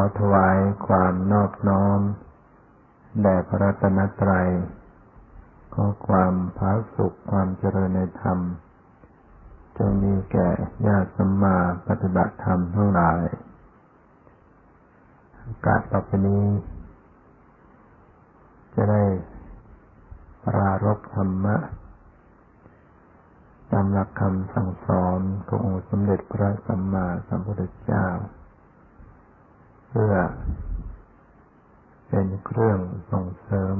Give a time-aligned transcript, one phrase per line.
[0.00, 0.56] อถวาย
[0.86, 2.00] ความนอบน้อม
[3.22, 4.48] แด่พระรัตนตรัย
[5.74, 8.38] ขอความผาสุขความเจริญในธรรม
[9.76, 10.48] จงมีแก่
[10.86, 11.56] ญาติสัมมา
[11.88, 13.20] ปฏิบัติธรรมทั้งหลาย
[15.40, 16.44] โอกาสต่อไปนี้
[18.74, 19.04] จะได้
[20.44, 21.56] ปรารบธรรมะ
[23.70, 28.06] ตามหลักคำสั่งสอนขององค์สมเด็จพระสัมมาสัมพุทธเจ้า
[30.00, 30.18] พื่อ
[32.08, 32.78] เป็นเครื่อง
[33.10, 33.76] ส่งเสริม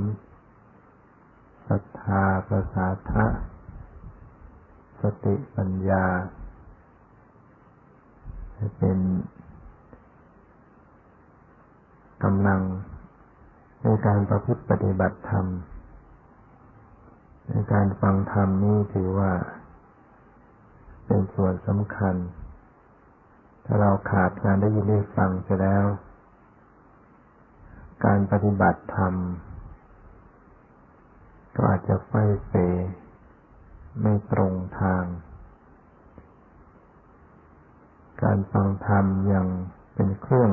[1.68, 3.26] ศรัทธาประสาทะ
[5.00, 6.06] สติปัญญา
[8.54, 8.98] ให้เป็น
[12.24, 12.60] กำลัง
[13.82, 15.46] ในการประพฤติปฏิบัติธรรม
[17.48, 19.32] ในการฟังธรรมนี้ถือว่า
[21.06, 22.16] เป็นส่วนสำคัญ
[23.64, 25.86] ถ้าเราขาดการได้ยินได้ฟังไปแล้ว
[28.04, 29.14] การปฏิบัติธรรม
[31.56, 32.12] ก็อาจจะไฟ
[32.46, 32.52] เฟ
[34.00, 35.04] ไม่ตรงทาง
[38.22, 39.46] การฟังธรรมยัง
[39.94, 40.52] เป็นเครื่อง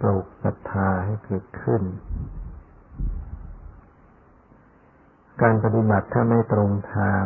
[0.00, 1.82] ปลูกศรัทธาให้เกิดขึ้น
[5.42, 7.24] การปฏิบัติถ้าไม่ตรงทาง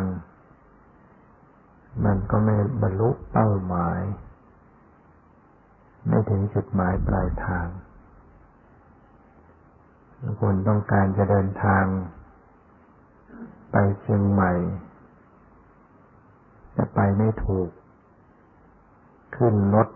[2.05, 4.01] มันก็ไม่บรรลุเป้าหมาย
[6.07, 7.67] ไม่ถึงจุดหมายปลายทาง
[10.41, 11.85] คนต้องการจะเดินทาง
[13.71, 14.51] ไปเชียงใหม่
[16.75, 17.69] จะไปไม่ถูก
[19.35, 19.89] ขึ้นรถ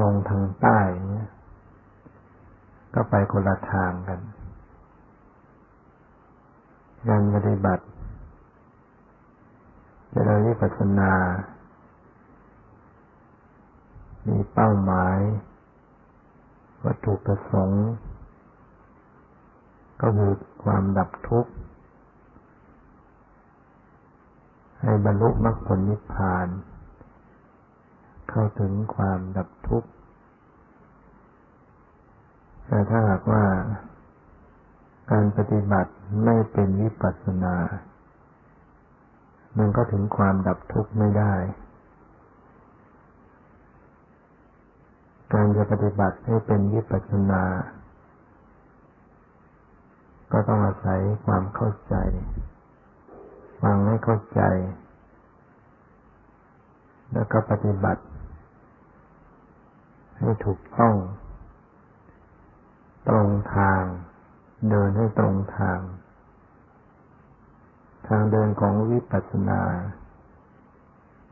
[0.00, 0.78] ลงทางใต้
[1.10, 1.28] เนี่ย
[2.94, 4.20] ก็ไปคนละทางกัน
[7.08, 7.84] การปฏิบัติ
[10.10, 11.12] เจริญวิปัสสนา
[14.28, 15.18] มีเป้าหมาย
[16.84, 17.86] วัตถุประสงค์
[20.02, 20.32] ก็คือ
[20.64, 21.52] ความดับทุกข์
[24.80, 26.48] ให้บรรลุมรรคผลนิพพาน
[28.28, 29.88] เข้าถึงความดับทุกข์
[32.66, 33.44] แต่ถ้าหากว่า
[35.10, 35.92] การปฏิบัติ
[36.24, 37.56] ไม่เป็นวิปัสสนา
[39.58, 41.34] มันก็ถึงความดับทุกข์ไม่ได้
[45.32, 47.42] การจะปฏิบัติให้เป็นวิปัสสนา
[50.32, 51.94] ก็ต้องอาศัยความเข้าใจ
[53.62, 54.42] ฟังให้เข้าใจ
[57.12, 58.02] แล้วก็ปฏิบัติ
[60.18, 60.94] ให้ถูกต้อง
[63.08, 63.82] ตรงทาง
[64.70, 65.78] เดินให้ตรงทาง
[68.08, 69.62] ทางเดินของวิปัสสนา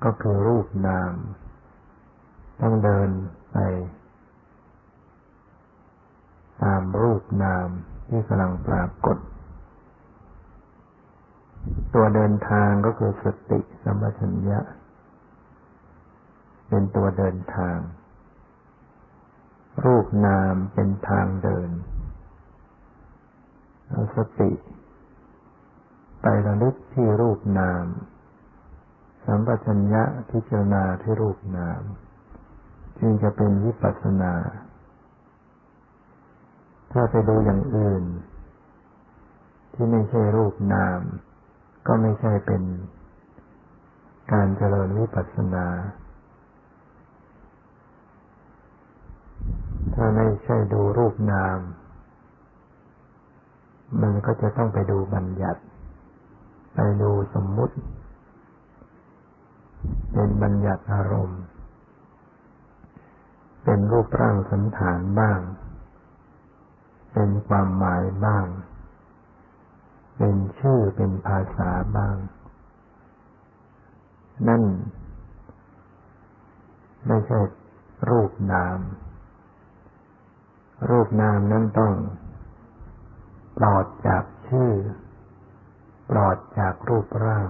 [0.04, 1.12] ก็คือรูปนาม
[2.60, 3.10] ต้องเดิน
[3.52, 3.58] ไป
[6.62, 7.68] ตามรูปนาม
[8.10, 9.18] ที่กำลังปรากฏ
[11.94, 14.60] ตัวเดินทางก็คือสติสัมปชัญญะ
[16.68, 17.78] เป็นตัวเดินทาง
[19.84, 21.70] รูปนามเป็นทางเดิน
[23.88, 24.52] เอาสติ
[26.20, 27.84] ไประลึกที่รูปนาม
[29.24, 31.82] สัมปชัญญะพิจารณาที่รูปนาม
[32.98, 34.34] จึงจะเป็นวิปัสสนา
[36.92, 38.04] ถ้าไปดูอย่างอื่น
[39.72, 41.00] ที่ไม่ใช่รูปนาม
[41.86, 42.62] ก็ไม่ใช่เป็น
[44.32, 45.66] การเจริญวิปัสสนา
[49.94, 51.58] ถ้าไม่ใช่ดูรูปนาม
[54.02, 55.60] มันก็จะต้องไปดูบัญญัติ
[56.74, 57.76] ไปดูสมมุติ
[60.12, 61.42] เป็นบัญญัติอารมณ์
[63.64, 65.40] เป็นรูปร่างสันฐานบ้าง
[67.12, 68.46] เป็นความหมายบ้าง
[70.16, 72.16] เป็นชื่อเป็นภาษาบ้าง
[74.48, 74.62] นั่น
[77.06, 77.40] ไม่ใช่
[78.10, 78.78] รูปนาม
[80.88, 81.94] รูปนามนั้นต้อง
[83.56, 84.72] ปลอดจากชื่อ
[86.10, 87.48] ปลอดจากรูปร่าง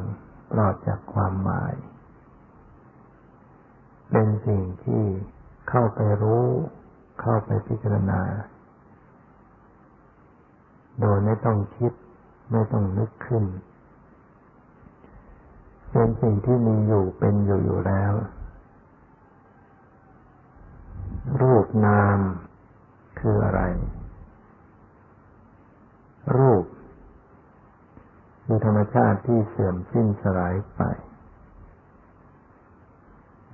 [0.53, 1.75] ปลอดจากความหมาย
[4.11, 5.05] เป็นสิ่งที่
[5.69, 6.47] เข้าไปรู้
[7.21, 8.21] เข้าไปพิจารณา
[11.01, 11.93] โดยไม่ต้องคิด
[12.53, 13.45] ไม่ต้องนึกขึ้น
[15.91, 18.13] เป็นสิ่งที่มีอยู่เป็นอยู่อยู่แล้ว
[21.41, 22.19] รูปนาม
[23.21, 23.63] คืออะไร
[26.37, 26.65] รูป
[28.45, 30.83] คือธรรมชาติที่เสื่อมสิ้นสลายไป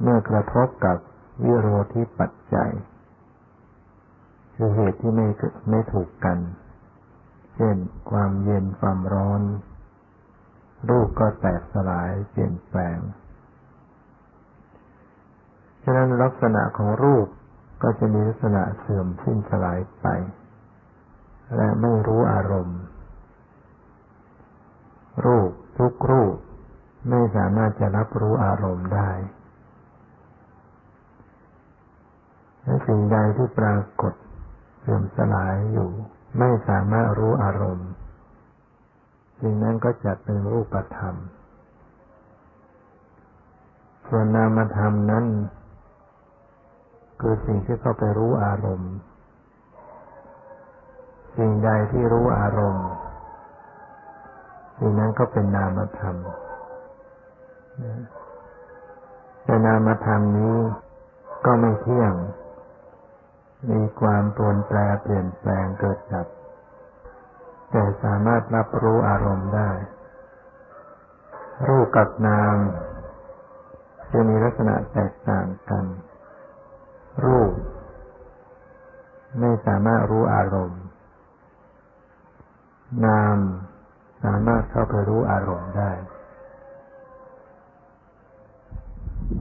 [0.01, 0.97] เมื่อกระทบกับ
[1.43, 2.73] วิโรธิปัจจัย
[4.55, 5.27] คือเหตุที่ไม่
[5.71, 6.39] ไม่ถูกกัน
[7.57, 7.77] เช่น
[8.11, 9.43] ความเย็นความร้อน
[10.91, 12.99] รูปก็แตกสลายเปลี่ยนแปลง
[15.83, 17.27] ฉะนั้นลักษณะของรูป
[17.83, 20.07] ก็จะมีลักษณะเสื่อมสิ้นสลายไป
[21.57, 22.81] และไม่รู้อารมณ์
[25.25, 26.35] รูปทุกรูป
[27.11, 29.11] ไม่สามารถจะรับรู้อารมณ์ได้
[32.63, 34.15] และสิ่งใดที่ปรากฏ
[34.81, 35.91] เสื่อมสลายอยู่
[36.39, 37.89] ไม่สามารถรู้อารมณ์
[39.41, 41.15] สิ่งนั้นก็จะเป็นรูปธรรม
[44.09, 45.25] ส่วนนามธรรมนั้น
[47.21, 48.93] คือสิ่งที่เข้าไปรู้อารมณ์
[51.37, 52.89] สิ่งใดที่รู้อารมณ์
[54.79, 56.17] สิ่งนั้นก็เป็นนามธรรม
[59.45, 60.57] แต่นามธรรมนี้
[61.47, 62.13] ก็ไม่เที่ยง
[63.71, 66.27] มีความปรวนแปรเปลี่ยนแปลงเกิดดับ
[67.71, 69.71] แต่สามารถรับรู้อารมณ์ได้
[71.69, 72.57] รูปกับนาม
[74.13, 75.85] จะมีลักษณะแตกต่างกัน
[77.25, 77.53] รูป
[79.41, 80.83] ไม่สามารถรู้อารมณ์
[83.07, 83.37] นาม
[84.25, 85.91] สามารถเข้าไปรู้อารมณ์ได้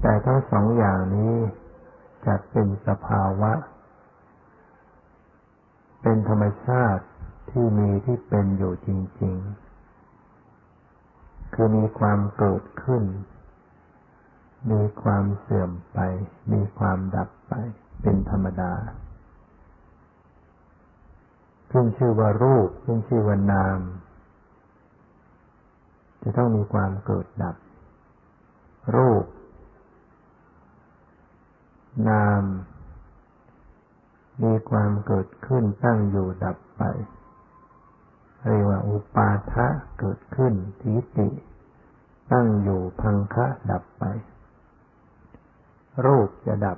[0.01, 1.35] แต่ทั้งสองอย่างนี้
[2.25, 3.51] จะเป็นสภาวะ
[6.07, 7.04] เป็นธรรมชาติ
[7.50, 8.90] ที่มีที่เป็นอยู่จ
[9.22, 9.36] ริง
[10.66, 13.04] ๆ คือมีความเกิดขึ้น
[14.72, 16.00] มีความเสื่อมไป
[16.54, 17.54] มีความดับไป
[18.02, 18.74] เป็นธรรมดา
[21.72, 23.80] ขึ้นชื่อว่ารูปขึ้นชื่อว่านาม
[26.24, 27.56] จะต้องมีความเกิดดับ
[28.96, 29.25] รูป
[32.10, 32.44] นาม
[34.43, 36.83] มีความเกิดขึ้นตั้งอยู่ดับไป
[38.47, 39.67] เรียกว่าอุปาทะ
[39.99, 41.27] เกิดขึ้นทิฏฐิ
[42.31, 44.03] ตั้งอยู่พังคะดับไป
[46.05, 46.77] รูปจะดับ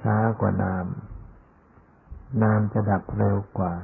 [0.00, 0.86] ช้ากว่านาม
[2.42, 3.74] นามจะดับเร็วกว่า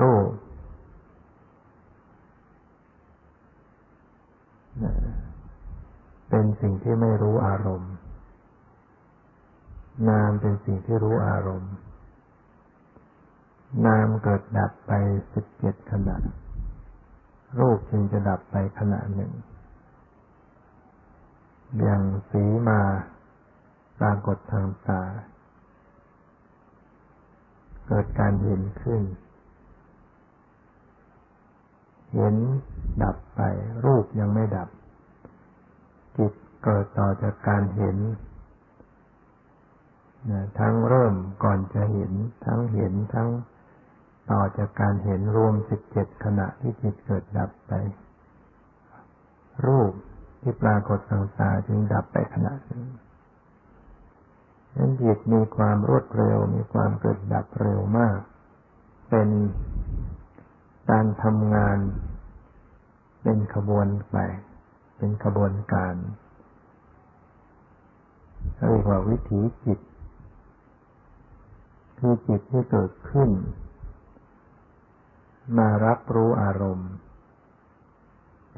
[0.00, 0.30] รูป
[6.28, 7.93] เป็นสิ่งที่ไม่รู้อารมณ์
[10.08, 11.74] นามเป็นสิ่งที่รู้อารมณ์
[13.86, 14.92] นามเกิดดับไป
[15.34, 16.16] สิบเจ็ดขณะ
[17.58, 19.32] รูปจึงจะดับไปขณะหนึ่ง
[21.80, 22.80] อย่างสีมา
[23.98, 25.02] ปรากฏทางตา
[27.86, 29.02] เกิดการเห็นขึ้น
[32.14, 32.34] เห็น
[33.02, 33.40] ดับไป
[33.84, 34.68] รูปยังไม่ดับ
[36.18, 36.32] จิต
[36.64, 37.96] เกิดต่อจากการเห็น
[40.58, 42.12] ทั้งเริ่มก่อนจะเห็น
[42.44, 43.30] ทั้งเห็นทั้ง
[44.30, 47.72] ต่อจากการเห็นรวมสิบเจ็ดขณะที่จิตเกิดดับไป
[49.66, 49.92] รูป
[50.40, 52.84] ที่ปรากฏทางตาจึงดับไปขณะนึง
[54.76, 58.18] นั้นจิตมีความรวดเร็วมีความเกิดดับเร็วมาก
[59.10, 59.28] เป็น
[60.90, 61.78] การทำงาน
[63.22, 64.16] เป็นขบวนไป
[64.96, 65.94] เป็นกระบวนการ
[68.68, 69.78] เรียกว่าวิถีจิต
[71.98, 73.30] คือจิตที่เกิดขึ้น
[75.58, 76.90] มารับรู้อารมณ์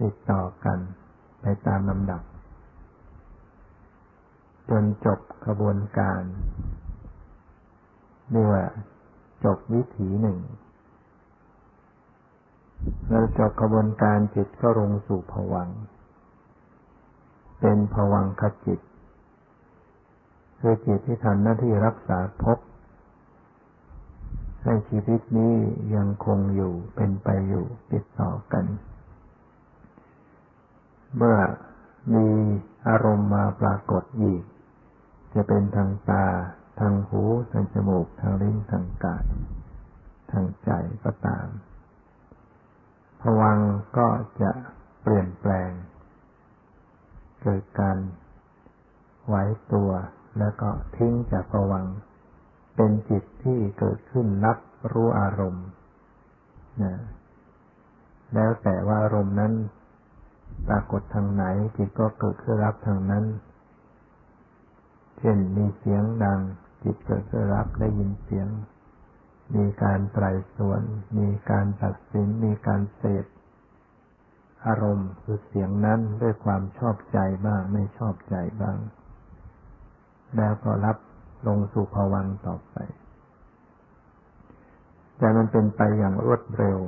[0.01, 0.79] ติดต่อกัน
[1.41, 2.23] ไปตามลำดับ
[4.69, 6.23] จนจบกระบวนการ
[8.31, 8.65] เรียกว่า
[9.45, 10.39] จบวิถีหนึ่ง
[13.09, 15.69] แล้วจบกระบวนการจิตก็ลงสู่ผวัง
[17.61, 18.81] เป็นภวังคจิต
[20.61, 22.59] คือจิตที่ทำหน้าที่รักษาภพ
[24.69, 25.55] ให้ชีวิตนี้
[25.95, 28.65] ยังคงอยู่เป็นไปอยู่ติดต่อกัน
[31.17, 31.39] เมื่อ
[32.15, 32.29] มี
[32.89, 34.43] อารมณ์มาปรากฏอีก
[35.35, 36.27] จะเป็นทางตา
[36.81, 39.27] ทางหู ทางจมูก ทางลิ้น ทางกาย
[40.31, 40.71] ทางใจ
[41.05, 41.47] ก็ตาม
[43.21, 43.59] ภวัง
[43.99, 44.09] ก็
[44.43, 44.51] จะ
[45.03, 45.71] เปลี่ยนแปลง
[47.43, 47.99] เกิดการ
[49.27, 49.37] ไหว
[49.73, 49.91] ตัว
[50.39, 51.85] แล้วก็ทิ้งจากภวัง
[52.77, 54.59] เป็นจิตที่เกิดขึ้นรับ
[54.93, 55.67] รู้อารมณ์
[56.83, 56.95] นะ
[58.35, 59.53] แล้วแต่ว่าอารมณ์นั้น
[60.69, 61.45] ปรากฏทางไหน
[61.77, 63.25] จิตก็เกิดขึ้นรับทางนั้น
[65.19, 66.41] เช่นมีเสียงดัง
[66.85, 68.49] จิตเกิดขึ้นรับได้ยินเสียง
[69.57, 70.25] มีการไตร
[70.57, 70.83] สวน
[71.19, 73.25] มีการตัดสิน มีการเสพ
[74.67, 78.79] อารมณ์คือเสียงนั้นด้วยความชอบใจบ้าง ไม่ชอบใจบ้าง
[80.37, 80.97] แล้วก็รับ
[81.47, 82.77] ลงสู่ภวังต่อไป
[85.19, 86.79] แต่มันเป็นไปอย่างรวดเร็ว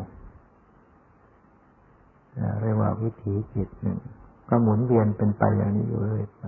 [2.61, 3.99] เรียกว่าวิถีจิตหนึ่ง
[4.49, 6.45] ก็หมุนเวียนเป็นไปอย่างนี้อยู่เรื่อยไป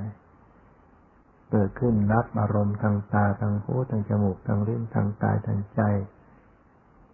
[1.50, 5.80] เกิดขึ้นรับอารมณ์ทางตาทางหูทางจมูกทางลิ้นทางกายทางใจ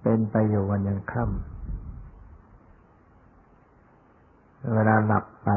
[0.02, 1.54] เป็นไปอยู่วันยังค่ำ
[4.74, 5.50] เวลาหลับไป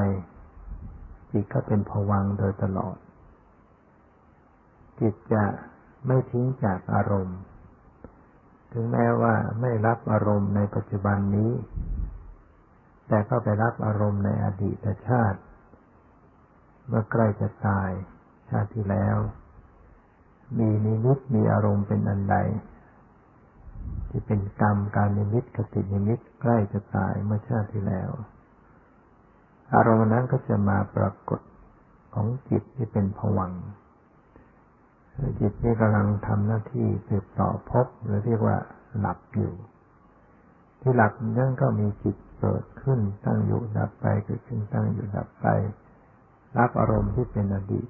[1.31, 2.95] จิตก็เป็นผวังโดยตลอด
[4.99, 5.45] จิตจะ
[6.07, 7.39] ไม่ทิ้งจากอารมณ์
[8.71, 11.51] ถึงแม้ว่าไม่รับอารมณ์ในปัจจุบันนี้
[13.07, 15.39] แต่ก็ไปรับอารมณ์ในอดีตชาติ
[16.87, 17.89] เมื่อใกล้จะตาย
[18.49, 19.17] ชาติที่แล้ว
[20.57, 22.35] มีนิมิตมีอารมณ์เป็นอันใด
[24.09, 28.11] ที่เป็นกรรมการนิมิตกตินิมิตใกล้จะตายเมื่อชาติที่แล้ว
[29.73, 31.39] อารมณ์นั้นก็จะมาปรากฏ
[32.13, 33.51] ของจิตที่เป็นผวัง
[35.39, 38.57] จิตที่กำลังทำหน้าที่สืบต่อพบหรือเรียกว่า
[38.99, 39.53] หลับอยู่
[40.81, 45.47] ที่หลับนั้นก็มีจิตเกิดขึ้นตั้งอยู่ดับไปเกิดขึ้นตั้งอยู่ดับไป
[46.57, 47.87] รับอารมณ์ที่เป็นอดีต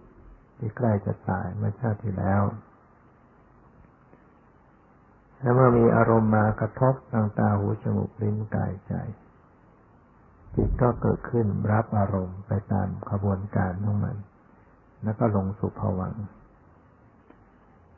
[0.57, 2.41] ที่ใกล้จะตายเมื่อชาติที่แล้ว
[5.39, 8.93] แล้วเมื่อมีอารมณ์มากระทบทางตาหูจมูกลิ้นกายใจ
[10.55, 14.15] จิตก็เกิดขึ้นรับอารมณ์ไปตามขบวนการของมัน
[15.03, 16.13] แล้วก็ลงสู่ภวัง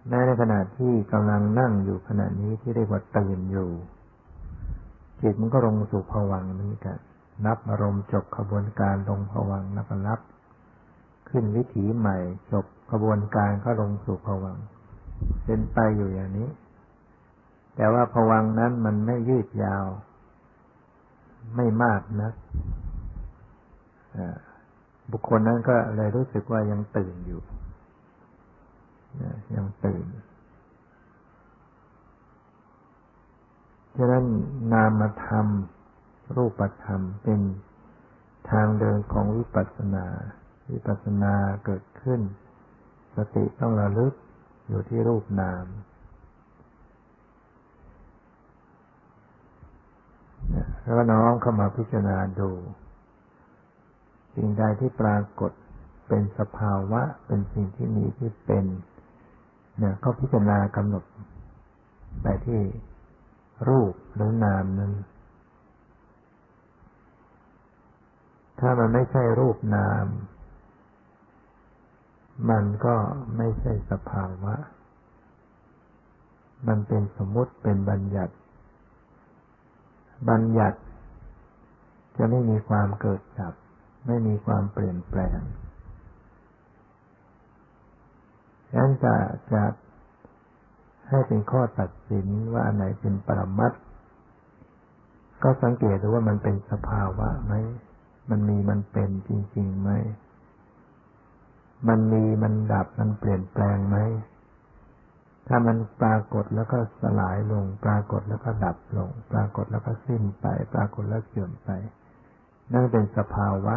[0.08, 3.70] แม้ในขณะที่กำลังนั่งอยู่ขณะนี้ที่เรียกว่าตื่นอยู่
[5.22, 6.98] จิตมันก็ลงสู่ภวังเหมือนกัน
[7.46, 10.20] นับอารมณ์จบขบวนการลงภวังแล้วก็รับ
[11.30, 12.18] ขึ้นวิถีใหม่
[12.52, 14.58] จบขบวนการก็ลงสู่ภวัง
[15.46, 16.50] เป็นไปอยู่อย่างนี้
[17.76, 19.86] แต่ว่าภวังนั้นมันไม่ยืดยาว
[21.56, 22.32] ไม่มากนะ
[25.12, 27.42] บุคคลนั้นก็เลยรู้สึกว่ายังตื่นอยู่
[29.56, 30.06] ยังตื่น
[33.96, 34.26] ฉะนั้น
[34.74, 35.48] นามธรรม
[36.36, 37.42] รูปธรรมเป็น
[38.50, 40.08] ทางเดินของวิปัสสนา
[40.72, 41.34] วิปัสสนา
[41.66, 42.22] เกิดขึ้น
[43.16, 44.14] สติต้องระลึก
[44.68, 45.66] อยู่ที่รูปนาม
[50.84, 52.52] แล้วก็น้องเข้ามาพิจารณาดู
[54.36, 55.52] สิ่งใดที่ปรากฏ
[56.08, 58.66] เป็นสภาวะ เป็นสิ่งที่มีที่เป็น
[59.80, 61.04] เนี่ยก็พิจารณากำหนด
[62.24, 62.62] ไปที่
[63.70, 64.94] รูปหรือนามนั้น
[68.60, 70.06] ถ้ามันไม่ใช่รูปนาม
[72.50, 72.96] มันก็
[73.38, 74.56] ไม่ใช่สภาวะ
[76.68, 78.34] มันเป็นสมมติเป็นบัญญัติ
[80.30, 80.80] บัญญัติ
[82.18, 83.54] จะไม่มีความเกิดดับ
[84.08, 85.40] ไม่มีความเปลี่ยนแปลง
[88.61, 89.16] ฉะ นั้นจะ
[89.54, 89.64] จะ
[91.10, 93.74] ให้เป็นข้อตัดสินว่าอันไหนเป็นปรมัต
[95.44, 97.54] ก็สังเกตดูว่ามันเป็นสภาวะไหม
[98.30, 99.90] มันมีมันเป็นจริงๆไหม
[101.88, 103.98] มันมีมันดับมันเปลี่ยนแปลงไหม
[105.48, 111.70] ถ้ามันปรากฏแล้วก็สลายลง ปรากฏแล้วก็ดับลง ปรากฏแล้วก็สิ้นไป ปรากฏแล้วเสื่อมไป
[112.72, 113.76] นั่นเป็นสภาวะ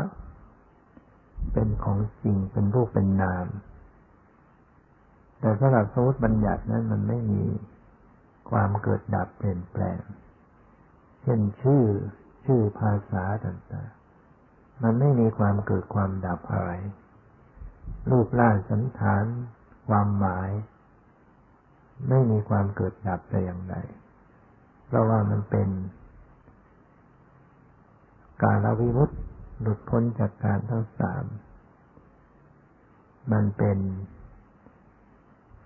[1.53, 3.47] เป็นของจริง เป็นรูปเป็นนาม
[5.45, 7.43] แต่สำหรับสมมติบัญญัตินั้นมันไม่มี
[8.51, 10.01] ความเกิดดับเปลี่ยนแปลง
[11.23, 11.85] เช่นชื่อ
[12.45, 16.71] ชื่อภาษาต่างๆ มันไม่มีความเกิดความดับอะไร
[18.11, 19.25] รูปร่างสันฐาน
[19.89, 20.51] ความหมาย
[22.09, 23.77] ไม่มีความเกิดดับแต่อย่างใด
[24.87, 25.69] เพราะว่ามันเป็น
[28.43, 29.17] การละวิมุตติ
[29.61, 31.25] หลุดพ้นจากการทั้งสาม
[33.33, 33.79] มันเป็น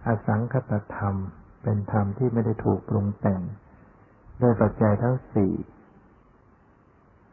[0.07, 1.15] อสังคตธรรม
[1.63, 3.41] เป็นธรรมที่ไม่ได้ถูกปรุงแต่ง
[4.43, 5.53] ด้วยปัจจัยทั้งสี่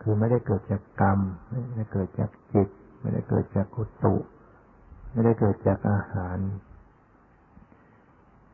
[0.02, 1.20] คือไม่ได้เกิดจากกรรม
[1.50, 2.70] ไม่ได้เกิดจากจิต
[3.02, 4.16] ไม่ได้เกิดจากกุตุ
[5.12, 6.38] ไม่ได้เกิดจากอาหาร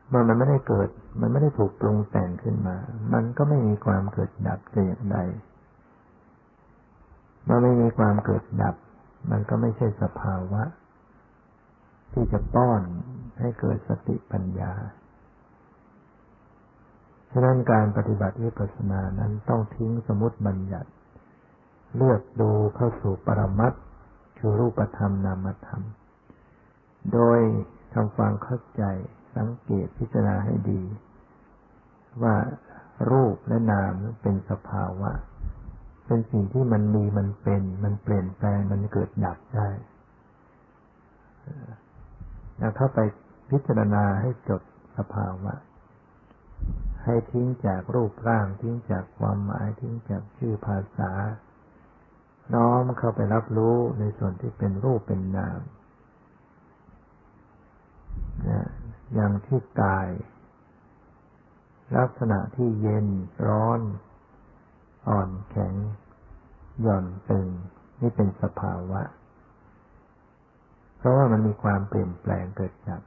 [0.08, 0.88] เมื่อมันไม่ได้เกิด
[1.20, 2.76] มันไม่ได้ถูกปรุงแต่งขึ้นมา
[3.12, 5.18] มันก็ไม่มีความเกิดดับแต่อย่างใด
[7.44, 8.74] เมื่อไม่มีความเกิดดับ
[9.30, 10.62] มันก็ไม่ใช่สภาวะ
[12.12, 12.82] ที่จะป้อน
[13.42, 14.72] ให้เกิดสติปัญญา
[17.32, 20.90] ฉะนั้นการปฏิบัติวิปัสสนานั้นต้องทิ้งสมุติบัญญัติ
[21.96, 23.72] เลือกดูเข้าสู่ปรมัต
[24.38, 25.82] คือรูปธรรมนามธรรม
[27.12, 27.40] โดย
[27.94, 28.82] ทำความเข้าใจ
[29.36, 30.82] สังเกตพิจารณาให้ดี
[32.22, 32.36] ว่า
[33.10, 35.10] รูปและนามเป็นสภาวะ
[36.06, 39.68] เป็นสิ่งที่มันมีมันเป็น มันเปลี่ยนแปลงมันเกิดดับได้
[42.76, 42.98] เข้าไป
[43.52, 44.62] พิจารณาให้จด
[44.96, 45.54] สภาวะ
[47.04, 51.12] ให้ทิ้งจากรูปร่าง ทิ้งจากความหมาย ทิ้งจากชื่อภาษา
[52.54, 55.60] น้อมเข้าไปรับรู้ในส่วนที่เป็นรูปเป็นนาม
[58.48, 58.68] นะ
[59.14, 60.08] อย่างที่กาย
[61.96, 63.06] ลักษณะที่เย็น
[63.46, 63.80] ร้อน
[65.08, 65.74] อ่อนแข็ง
[66.82, 67.48] หย่อนตึง
[68.00, 69.02] นี่เป็นสภาวะ
[70.98, 73.00] เพราะว่ามันมีความเปลี่ยนแปลงเกิดจาก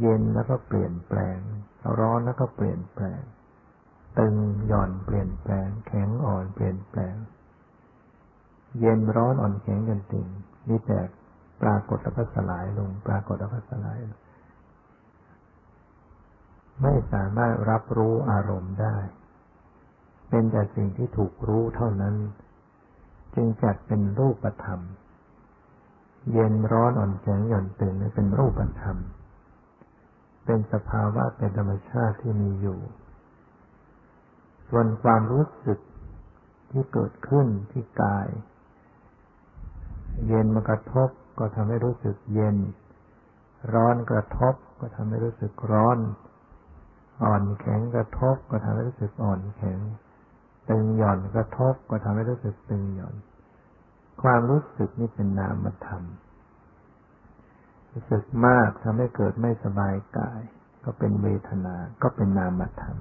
[0.00, 1.38] เย็นแล้วก็เปลี่ยนแปลง
[1.98, 3.20] ร้อนแล้วก็เปลี่ยนแปลง
[4.18, 4.34] ตึง
[4.66, 7.14] หย่อนเปลี่ยนแปลง แข็งอ่อนเปลี่ยนแปลง
[8.80, 10.26] เย็นร้อนอ่อนแข็งกันตึง
[10.68, 11.00] นี่แต่
[11.62, 14.20] ปรากฏแล้วก็สลายลง ปรากฏแล้วก็สลายลง
[16.82, 18.96] ไม่สามารถรับรู้อารมณ์ได้
[20.28, 22.14] เป็นแต่สิ่งที่ถูกรู้เท่านั้น
[23.34, 24.80] จึงจัดเป็นรูปธรรม
[26.32, 28.96] เย็นร้อนอ่อนแข็งหย่อนตึงเป็นรูปธรรม
[30.46, 32.78] เป็นสภาวะเป็นธรรมชาติที่มีอยู่
[34.68, 35.78] ส่วนความรู้สึก
[36.70, 38.28] ที่เกิดขึ้นที่กาย
[40.26, 42.56] เย็นมากระทบก็ทำให้รู้สึกเย็น
[43.74, 45.98] ร้อนกระทบก็ทำให้รู้สึกร้อน
[47.22, 49.78] อ่อนแข็งกระทบก็ทำให้รู้สึกอ่อนแข็ง
[50.68, 53.14] ตึงหย่อนกระทบก็ทำให้รู้สึกตึงหย่อน
[54.22, 56.25] ความรู้สึกนี่เป็นนามธรรมา
[57.98, 60.40] รู้สึกมากทำให้เกิดไม่สบายกาย
[60.84, 62.98] ก็เป็นเวทนา ก็เป็นนามธรรม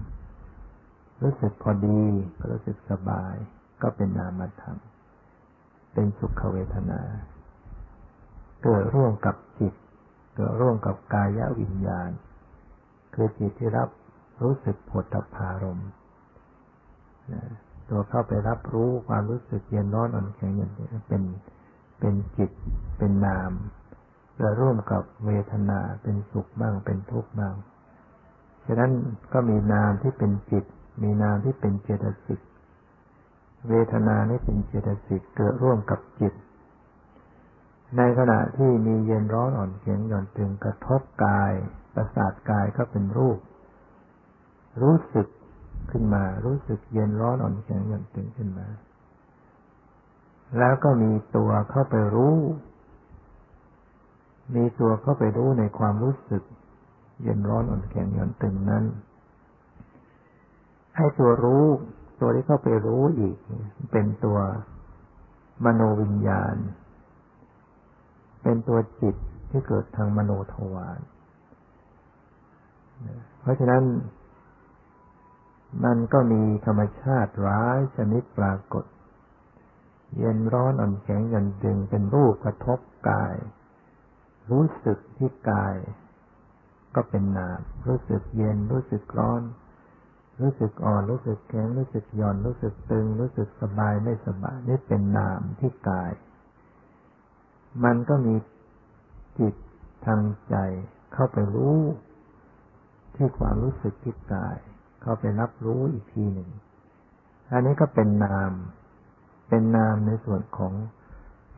[1.21, 2.03] รู้สึกพอดี
[2.37, 3.35] ก็รู้สึกสบาย
[3.81, 4.77] ก็เป็นนามธรรม
[5.93, 7.01] เป็นสุขเวทนา
[8.63, 9.73] เกิดร่วมกับจิต
[10.35, 12.09] เกิดร่วมกับกายวิญญาณ
[13.13, 13.89] คือจิตที่รับ
[14.43, 15.81] รู้สึกผลตภารม
[17.89, 21.23] ตัวเข้าไปรับรู้ความรู้สึกเย็นร้อนอ่อนแข็งอย่างนี้เป็น
[21.99, 22.51] เป็นจิต
[22.97, 23.51] เป็นนาม
[24.39, 27.55] จะร่วมกับเวทนาเป็นสุขบ้างเป็นทุกข์บ้าง
[28.65, 28.91] ฉะนั้น
[29.33, 30.65] ก็มีนามที่เป็นจิต
[31.03, 32.41] มีนามที่เป็นเจตสิก
[33.69, 36.33] เวทนานี่เป็นเจตสิกเกิดร่วมกับจิต
[37.97, 41.53] ในขณะที่มีเย็นร้อนอ่อนแข็งหย่อนตึงกระทบกาย
[41.93, 43.39] ประสาทกายก็เป็นรูป
[44.81, 45.27] รู้สึก
[45.91, 48.67] ขึ้นมา รู้สึกเย็นร้อนอ่อนแข็งหย่อนตึงขึ้นมา
[50.57, 52.37] แล้วก็มีตัวเข้าไปรู้
[54.53, 56.43] มีตัวเข้าไปรู้ในความรู้สึก
[57.21, 58.83] เย็นร้อนอ่อนแข็งหย่อนตึงนั้น
[60.95, 61.65] ให้ตัวรู้
[62.21, 63.37] ตัวที่เข้าไปรู้อีก
[63.91, 64.39] เป็นตัว
[65.65, 66.55] มโนวิญญาณ
[68.43, 69.15] เป็นตัวจิต
[69.49, 70.99] ที่เกิดทางมโนทวาร
[73.41, 73.83] เพราะฉะนั้น
[75.85, 78.85] มันก็มีธรรมชาติร้ายชนิดปรากฏ
[80.17, 82.79] เย็นร้อนอ่อนแข็งหย่อนตึงเป็นรูปกระทบ
[83.09, 83.35] กาย
[84.51, 85.75] รู้สึกที่กาย
[86.95, 89.41] ก็เป็นนาม รู้สึกเย็น รู้สึกร้อน
[90.41, 96.11] รู้สึกอ่อน รู้สึกแข็ง รู้สึกหย่อน รู้สึกตึง รู้สึกสบายไม่สบายนี่เป็นนามที่กาย
[97.83, 98.35] มันก็มี
[99.39, 99.55] จิต
[100.05, 100.55] ทางใจ
[101.13, 101.77] เข้าไปรู้
[103.15, 104.57] ที่ความรู้สึกที่กาย
[105.01, 106.49] เข้าไปรับรู้อีกทีหนึ่ง
[107.51, 108.51] อันนี้ก็เป็นนาม
[109.49, 110.73] เป็นนามในส่วนของ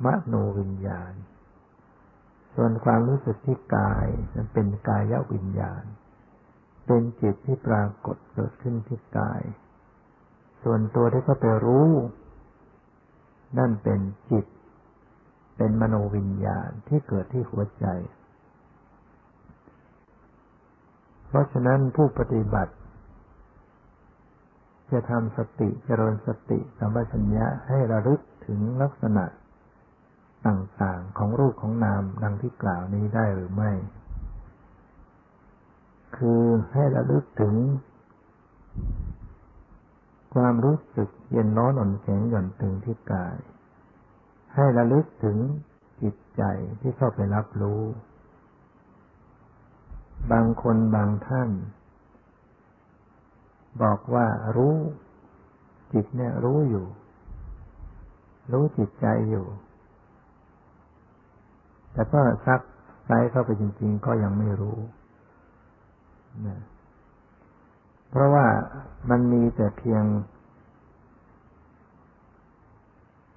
[0.04, 1.14] มโนวิญญาณ
[2.60, 5.84] ส่วนความรู้สึกที่กายนั้นเป็นกายวิญญาณ
[6.86, 9.42] เป็นจิตที่ปรากฏเกิดขึ้นที่กาย
[10.64, 11.92] ส่วนตัวที่เขาไปรู้
[13.58, 14.00] นั่นเป็น
[14.32, 14.46] จิต
[15.58, 17.86] เป็นมโนวิญญาณที่เกิดที่หัวใจ
[21.28, 22.74] เพราะฉะนั้นผู้ปฏิบัติ
[24.92, 29.26] จะทำสติเจริญสติสัมปชัญญะให้ระลึกถึงลักษณะ
[30.46, 33.72] ต่างๆ ของรูปของนามดังที่กล่าวนี้ได้หรือไม่
[36.18, 37.56] คือให้ระลึกถึง
[40.34, 43.38] ความรู้สึกเย็นร้อนอ่อนแข็งหย่อนตึงที่กาย
[44.56, 45.38] ให้ระลึกถึง
[46.02, 46.44] จิตใจ
[46.82, 47.82] ที่เข้าไปรับรู้
[50.32, 51.50] บางคนบางท่าน
[53.82, 54.76] บอกว่ารู้
[55.94, 56.86] จิตเนี่ยรู้อยู่
[58.52, 59.46] รู้จิตใจอยู่
[61.98, 62.62] แต่ก็ซัก
[63.06, 64.80] ไซเข้าไปจริง ๆ ก็ยังไม่รู้
[66.48, 66.60] นะ
[68.10, 68.48] เพราะว่า
[69.10, 70.04] มันมีแต่เพียง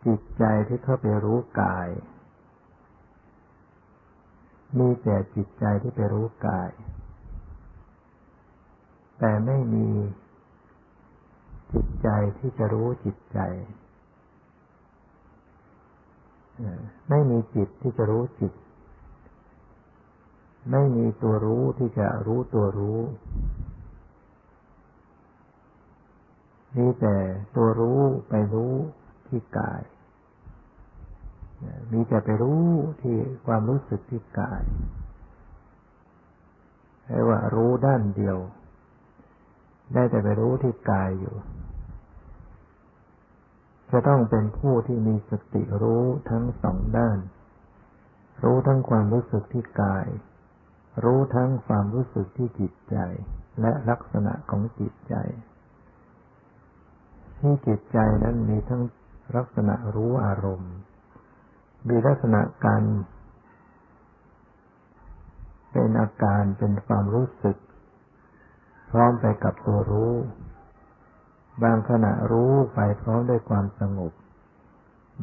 [0.07, 1.88] จิตใจที่เข้าไปรู้กาย
[4.79, 6.70] มีแต่จิตใจที่ไปรู้กาย
[9.18, 9.88] แต่ไม่มี
[11.75, 13.40] จิตใจที่จะรู้จิตใจ
[17.09, 18.53] ไม่มีจิตที่จะรู้จิต
[20.70, 22.99] ไม่มีตัวรู้ที่จะรู้ตัวรู้
[26.77, 27.16] มีแต่
[27.57, 28.75] ตัวรู้ไปรู้
[29.29, 29.83] ที่กาย
[31.92, 32.64] มีแต่ไปรู้
[33.01, 34.62] ที่ความรู้สึกที่กาย
[37.07, 38.38] ให้ว่ารู้ด้านเดียว
[39.94, 41.35] ได้แต่ไปรู้ที่กายอยู่
[43.90, 47.18] จะต้องเป็นผู้ที่มีสติรู้ทั้งสองด้าน
[48.44, 50.07] รู้ทั้งความรู้สึกที่กาย
[51.05, 52.96] รู้ทั้งความรู้สึกที่จิตใจ
[53.61, 55.14] และลักษณะของจิตใจ
[57.38, 58.83] ที่จิตใจนั้นมีทั้ง
[59.37, 60.74] ลักษณะรู้อารมณ์
[61.88, 62.83] มีลักษณะการ
[65.72, 67.57] เป็นอาการเป็นความรู้สึก
[68.90, 70.12] พร้อมไปกับตัวรู้
[71.64, 74.12] บางขณะรู้ไปพร้อมด้วยความสงบ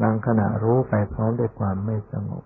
[0.02, 2.44] บางขณะรู้ไปพร้อมด้วยความไม่สงบ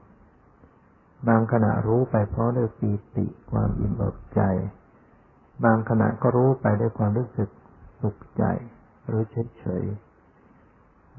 [1.28, 4.41] บางขณะรู้ไปพราะด้วยปีติความอิ่มเอิบใจ
[5.65, 7.50] บางขณะก็รู้ไปด้วยความรู้สึก
[8.02, 8.44] สุขใจ
[9.08, 9.84] หรือเฉยเฉย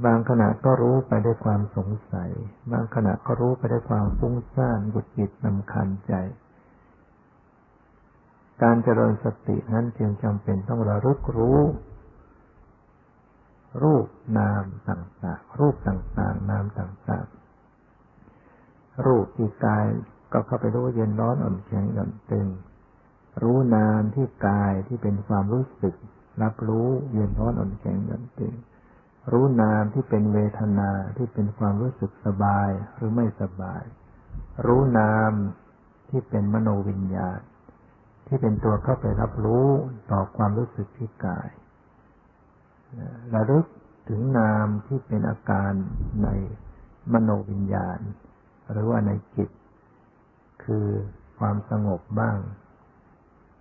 [0.04, 2.30] บางขณะก็รู้ไปด้วยความสงสัย
[2.72, 6.14] บางขณะก็รู้ไปด้วยความฟุ้งซ่านบุดจิตนำคันใจ
[8.62, 11.60] การเจริญสตินั้นจึงจำเป็นต้องระลึกรู้
[13.82, 14.06] รูป
[14.38, 19.86] นามต่างๆ รูปต่างๆ นามต่างๆ รูปที่กาย
[20.32, 22.48] ก็เข้าไปรู้เย็นร้อนอ่อนแข็งหย่อนตึง
[23.42, 25.94] รู้นามที่กายที่เป็นความรู้สึก
[26.42, 28.54] รับรู้เย็นร้อนอ่อนแข็งหย่อนตึง
[29.32, 33.82] รู้นามที่เป็นเวทนาที่เป็นความรู้สึกสบายหรือไม่สบาย
[34.66, 35.32] รู้นาม
[36.10, 37.40] ที่เป็นมโนวิญญาณ
[38.26, 39.68] ที่เป็นตัวเข้าไปรับรู้
[40.10, 41.48] ต่อความรู้สึกที่กาย
[43.34, 43.66] ระลึก
[44.08, 45.72] ถึงนามที่เป็นอาการ
[46.22, 46.28] ใน
[47.12, 48.00] มโนวิญญาณ
[48.70, 49.50] หรือว่าในจิต
[50.64, 50.86] คือ
[51.38, 52.38] ความสงบบ้าง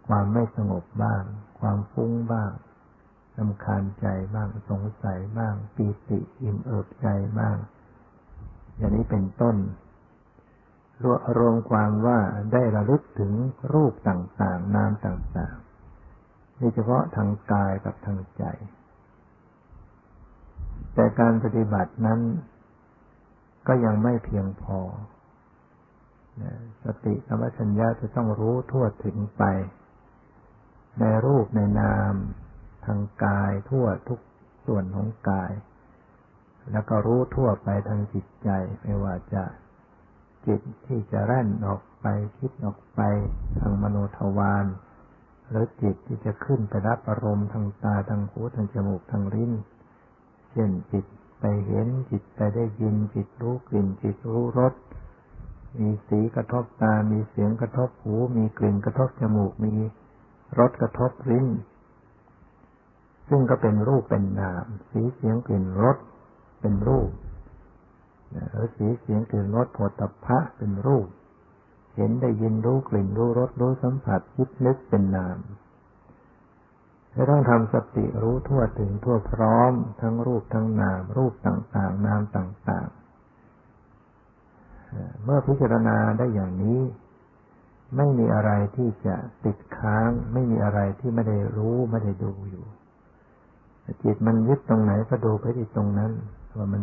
[0.08, 1.24] ความไม่สงบบ้าง
[1.60, 2.52] ความฟุ้งบ้าง
[3.38, 7.08] ลำคาญใจบ้างสงสัยบ้างปีติอิ่มเอิบใจ
[7.40, 7.58] บ้าง
[8.78, 9.56] อย่างนี้เป็นต้น
[11.04, 12.20] รวรวมความว่า
[12.52, 13.34] ได้ระลึกถึง
[13.74, 18.44] รูปต่างๆ นามต่างๆโดยเฉพาะทางกายกับทางใจ
[20.94, 22.20] แต่การปฏิบัตินั้น
[23.68, 24.80] ก็ยังไม่เพียงพอ
[26.84, 29.44] สติธรรมชัญญาจะต้องรู้ทั่วถึงไป
[31.00, 32.14] ในรูปในนาม
[32.86, 34.20] ทางกายทั่วทุก
[34.66, 35.52] ส่วนของกาย
[36.72, 38.50] แล้วก็รู้ทั่วไปทางจิตใจ
[38.82, 39.44] ไม่ว่าจะ
[40.48, 43.02] จิตที่จะแร่นออกไปคิดออกไป
[43.60, 44.66] ทางมโนทวาร
[45.50, 49.52] หรือจิตที่จะขึ้นไปรับอารมณ์ทางตาทางหูทางจมูกทางลิ้น
[50.52, 51.06] เช่นจิต
[51.40, 54.74] ไปเห็นจิตไปได้ยินจิตรู้กลิ่นจิตรู้รส
[55.80, 59.74] มีสีกระทบตา มีเสียงกระทบหู มีกลิ่นกระทบจมูก มี
[60.60, 61.48] รสกระทบลิ้น
[63.30, 65.98] ซึ่งก็เป็นรูปเป็นนาม สีเสียงกลิ่นรส
[66.62, 67.10] เป็นรูป
[68.52, 71.08] หรือสีเสียงกลิ่นรสโผฏฐะเป็นรูป
[71.96, 75.38] เห็นได้ยินรู้กลิ่นรู้รสรู้สัมผัสคิดนึกเป็นนาม
[77.16, 83.02] จะต้องทำสติรู้ทั่วถึงทั่วพร้อม ทั้งรูปทั้งนาม รูปต่างๆ นามต่างๆ
[85.24, 86.80] เมื่อพิจารณาได้อย่างนี้
[87.98, 92.66] ไม่มีอะไรที่จะติดค้าง ไม่มีอะไรที่ไม่ได้รู้ไม่ได้ดูอยู่
[94.04, 96.12] จิตมันยึดตรงไหนก็ดูไปที่ตรงนั้น
[96.58, 96.82] ว่ามัน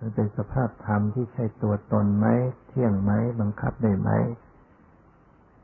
[0.00, 2.26] มันเป็นสภาพธรรมที่ใช่ตัวตนไหม
[2.68, 4.10] เที่ยงไหมบังคับได้ไหม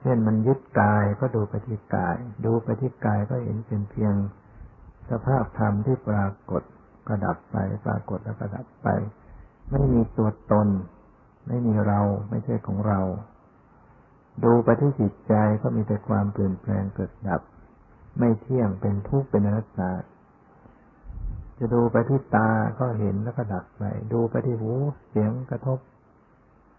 [0.01, 4.15] เช่นมันยึดกายก็ดูไปที่กาย ดูไปที่กายก็เห็นเป็นเพียง
[5.11, 6.63] สภาพธรรมที่ปรากฏ
[7.09, 8.89] ก็ดับไป ปรากฏแล้วก็ดับไป
[9.71, 10.69] ไม่มีตัวตน
[11.47, 13.01] ไม่มีเราไม่ใช่ของเรา
[14.45, 17.43] ดูไปที่จิตใจก็มีแต่ความเปลี่ยนแปลงเกิดดับ
[18.19, 19.93] ไม่เที่ยงเป็นทุกข์เป็นอนัตตา
[21.59, 24.73] จะดูไปที่ตาก็เห็นแล้วก็ดับไป ดูไปที่หู
[25.09, 25.79] เสียงกระทบ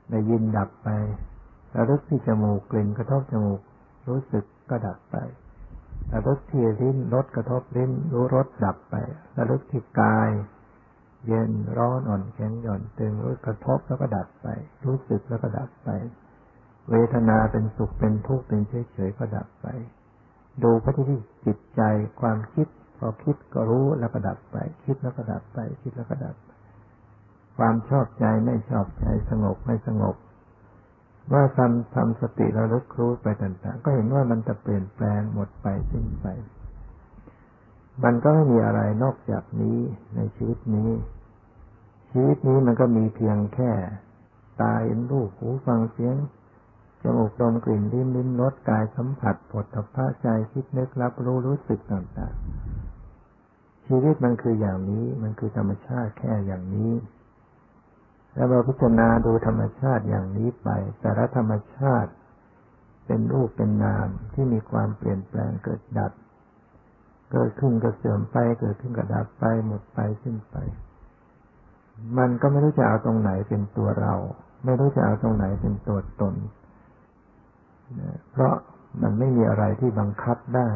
[0.09, 0.89] ได้ยินดับไป
[1.75, 3.59] ระลึกที่จมูกกลิ่นกระทบจมูก
[4.07, 5.17] รู้สึกก็ดับไป
[6.13, 8.95] ระลึกที่ลิ้นรสกระทบลิ้นรู้รสดับไป
[9.37, 10.29] ระลึกที่กาย
[11.27, 14.47] เย็นร้อนอ่อนแข็งหย่อนตึงรู้กระทบแล้วก็ดับไป
[14.85, 15.89] รู้สึกแล้วก็ดับไป
[16.89, 19.67] เวทนาเป็นสุขเป็นทุกข์เป็นเฉยเฉยก็ดับไป
[20.63, 21.81] ดูไปที่จิตใจ
[22.21, 26.35] ความคิด พอคิดก็รู้แล้วก็ดับไป คิดแล้วก็ดับไป คิดแล้วก็ดับ
[27.57, 30.15] ความชอบใจไม่ชอบใจสงบไม่สงบ
[31.33, 36.25] ว่าทำทำสติเราลึกรู้ไปต่างๆ ก็เห็นว่ามันจะเปลี่ยนแปลงหมดไปสิ้นไป
[38.03, 39.77] มันก็ไม่มีอะไรนอกจากนี้
[40.15, 40.91] ในชีวิตนี้
[42.11, 43.71] ชีวิตนี้มันก็มีเพียงแค่
[44.61, 46.15] ตาเห็นรูปหูฟังเสียง
[47.01, 56.91] จมูกดมกลิ่นลิ้มลิ้มรสกายสัมผัสผลตภะใจคิดนึกรับรู้รู้สึกต่างๆ ชีวิตมันคืออย่างนี้ มันคือธรรมชาติแค่อย่างนี้
[58.33, 60.69] แล้วเราพิจารณาดูธรรมชาติอย่างนี้ไป
[61.01, 62.11] แต่ละธรรมชาติ
[63.05, 66.11] เป็นรูปเป็นนามที่มีความเปลี่ยนแปลงเกิดดับ
[67.31, 70.55] เกิดขึ้นก็เสื่อมไป เกิดขึ้นก็ดับไป หมดไปสิ้นไป
[72.17, 74.13] มันก็ไม่รู้จะเอาตรงไหนเป็นตัวเรา
[74.65, 76.35] ไม่รู้จะเอาตรงไหนเป็นตัวตน
[78.31, 78.55] เพราะ
[79.01, 80.69] มันไม่มีอะไรที่บังคับได้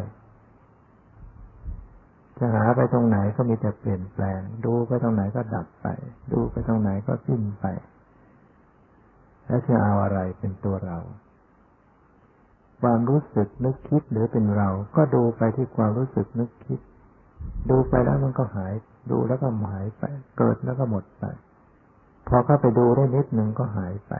[2.39, 5.88] จะหาไปตรงไหนก็มีแต่เปลี่ยนแปลง ดูไปตรงไหนก็ดับไป
[6.32, 7.65] ดูไปตรงไหนก็สิ้นไป
[9.45, 10.98] แล้วจะเอาอะไรเป็นตัวเรา
[12.82, 16.80] ความรู้สึกนึกคิดหรือเป็นเรา ก็ดูไปที่ความรู้สึกนึกคิด
[17.69, 18.74] ดูไปแล้วมันก็หาย
[19.12, 20.04] ดูแล้วก็หายไป
[20.38, 21.24] เกิดแล้วก็หมดไป
[22.28, 24.13] พอเข้าไปดูได้นิดหนึ่งก็หายไป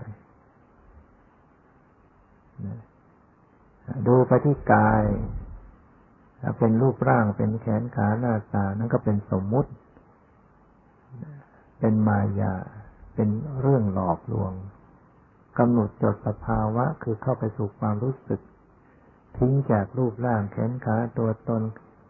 [4.08, 5.04] ดูไปที่กาย
[6.58, 9.72] เป็นรูปร่างเป็นแขนขาหน้าตานั่นก็เป็นสมมุติ
[11.80, 12.54] เป็นมายา
[13.16, 14.54] เป็นเรื่องหลอกลวง
[15.60, 18.42] กำหนดจดสภาวะคือเข้าไปสู่ความรู้สึก
[19.38, 21.62] ทิ้งจากรูปร่างแขนขาตัวตน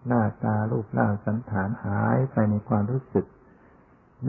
[0.08, 3.26] หน้าตารูปร่างสันฐานหายไปในความรู้สึก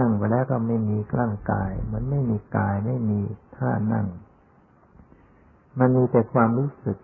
[0.01, 3.21] นั่งไปแล้วก็ไม่มีร่างกาย มันไม่มีกายไม่มี
[3.57, 4.07] ท่านั่ง
[5.79, 6.97] มันมีแต่ความรู้สึก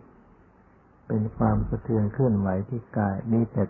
[1.08, 3.64] เป็นความสะเทือนเคลื่อนไหวที่กาย มีแต่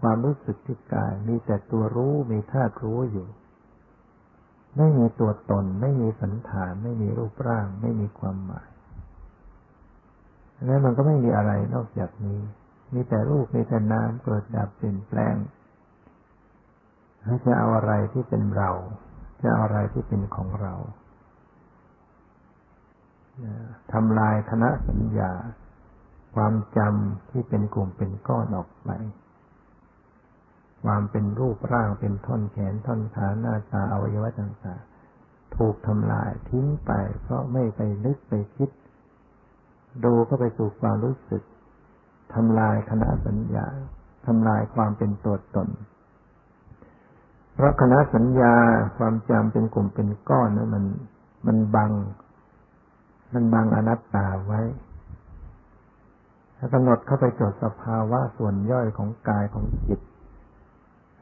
[0.00, 3.28] ความรู้สึกที่กาย มีแต่ตัวรู้ มีธาตุรู้อยู่
[4.76, 8.68] ไม่มีตัวตน ไม่มีสันฐาน ไม่มีรูปร่าง ไม่มีความหมาย
[10.64, 12.40] แล้วมันก็ไม่มีอะไรนอกจากนี้
[12.94, 15.34] มีแต่รูป มีแต่นามเกิดดับเปลี่ยนแปลง
[17.44, 18.70] จะเอาอะไรที่เป็นเรา
[19.42, 20.74] จะเอาอะไรที่เป็นของเรา
[23.92, 25.32] ทำลายคณะสัญญา
[26.36, 28.90] ความจำที่เป็นกลุ่มเป็นก้อนออกไป
[30.84, 36.90] ความเป็นรูปร่างเป็นท่อนแขนท่อนขาหน้าตาอวัยวะต่างๆ ถูกทำลายทิ้งไป
[37.22, 38.70] เพราะไม่ไปนึกไปคิด
[40.04, 41.42] ดูก็ไปสู่ความรู้สึก
[42.34, 43.66] ทำลายคณะสัญญา
[44.26, 45.68] ทำลายความเป็นตัวตน
[47.54, 48.54] เพราะคณะสัญญา
[48.98, 50.84] ความจำเป็นกลุ่มเป็นก้อนนั้นมัน
[51.46, 51.92] มันบัง
[53.34, 54.60] มันบังอนัตตาไว้
[56.74, 60.00] กำหนดเข้าไปจดสภาวะส่วนย่อยของกายของจิต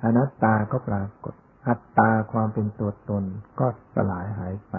[0.02, 1.34] อนัตตาก็ปรากฏ
[1.66, 3.24] อัตตาความเป็นตัวตน
[3.60, 4.74] ก็สลายหายไป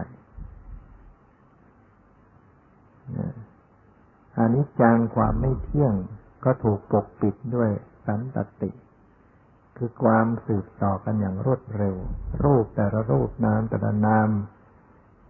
[4.37, 5.93] อานิจจังความไม่เที่ยง
[6.45, 7.69] ก็ถูกปกปิดด้วย
[8.05, 8.69] สันตติ
[9.77, 11.95] คือความสืบต่อกันอย่างรวดเร็ว
[12.43, 14.29] รูปแต่ละรูปนามแต่ละนาม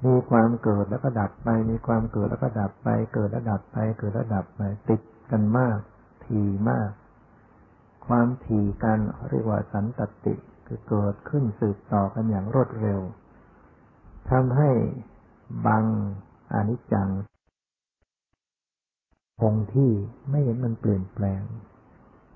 [0.05, 5.77] มีความเกิดแล้วก็ดับไป มีความเกิดแล้วก็ดับไป เกิดแล้วดับไป เกิดแล้วดับไป ติด กันมาก
[6.25, 6.91] ทีมาก
[8.07, 10.35] ความทีกันเรียกว่าสันตติ
[10.67, 12.99] คือเกิดขึ้นสืบต่อกันอย่างรวดเร็ว
[14.29, 14.71] ทำให้
[15.65, 15.83] บัง
[16.53, 17.09] อนิจจัง
[19.41, 19.91] คงที่
[20.29, 21.41] ไม่เห็นมันเปลี่ยนแปลง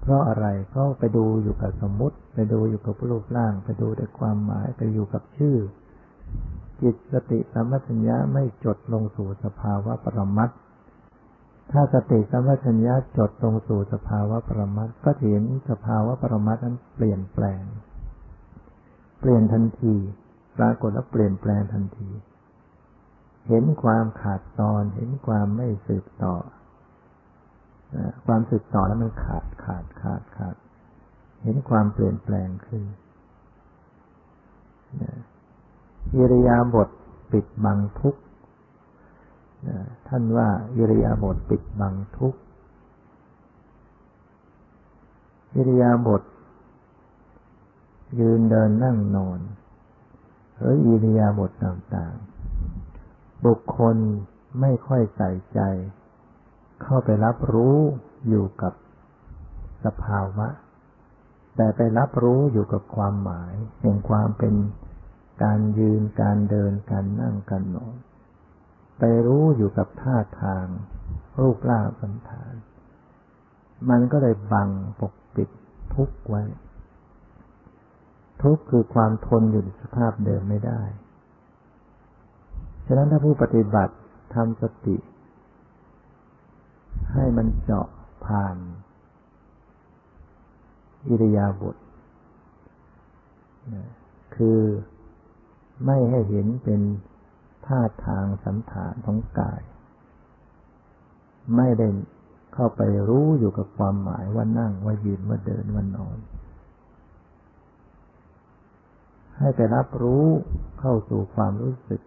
[0.02, 5.58] เพราะอะไรเพราะไปดูอยู่กับสมมติ ไปดูอยู่กับรูปร่าง ไปดูแต่ความหมายไปอยู่กับชื่อ
[6.82, 10.56] จิตสติสัมปชัญญะไม่จดลงสู่สภาวะปรมัตถ้
[11.72, 17.64] ถ้าสติสัมปชัญญะจดลงสู่สภาวะปรมัตก็เห็นสภาวะปรมัตนั้นเปลี่ยนแปลง
[19.20, 19.96] เปลี่ยนทันที
[20.58, 22.10] ปรากฏแล้วเปลี่ยนแปลงทันที
[23.48, 26.36] เห็นความขาดตอน เห็นความไม่สืบต่อ
[28.26, 30.56] ความสืบต่อแล้วมันขาดขาดขาดขาด
[31.44, 32.84] เห็นความเปลี่ยนแปลงขึ้น
[36.16, 36.90] อิริยาบถ
[37.32, 38.16] ปิดบังทุก
[40.08, 42.36] ท่านว่าอิริยาบถปิดบังทุก
[45.56, 46.24] อิริยาบถ
[48.20, 49.40] ยืนเดินนั่งนอน
[50.58, 53.96] หรืออิริยาบถต่างๆ บุคคล
[54.62, 55.60] ไม่ค่อยใส่ใจ
[56.82, 57.78] เข้าไปรับรู้
[58.28, 58.74] อยู่กับ
[59.86, 60.48] สภาวะ
[61.56, 64.56] แต่ไปรับรู้อยู่กับความหมายแห่งความเป็น
[65.44, 67.96] การยืนการเดินการนั่งการนอน
[69.00, 70.66] ไปรู้อยู่กับท่าทาง
[71.40, 72.54] รูปร่างสันฐาน
[73.90, 75.50] มันก็เลยบังปกปิด
[75.94, 76.44] ทุกไว้
[78.44, 80.82] ทุกคือความทนอยู่ในสภาพเดิมไม่ได้
[82.86, 83.96] ฉะนั้นถ้าผู้ปฏิบัติ
[84.34, 84.98] ทำสติ
[87.14, 87.88] ให้มันเจาะ
[88.26, 88.58] ผ่าน
[91.08, 91.76] อิริยาบถ
[94.36, 94.60] คือ
[95.86, 96.82] ไม่ให้เห็นเป็น
[97.70, 99.62] ท่าทางสันฐานของกาย
[101.56, 101.88] ไม่ได้
[102.54, 106.18] เข้าไปรู้อยู่กับความหมายว่านั่งว่ายืนว่าเดินว่านอน
[109.38, 110.26] ให้ไปรับรู้
[110.80, 112.02] เข้าสู่ความรู้สึก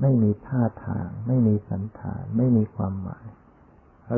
[0.00, 3.26] ไม่มีท่าทาง ไม่มีสันฐาน ไม่มีความหมาย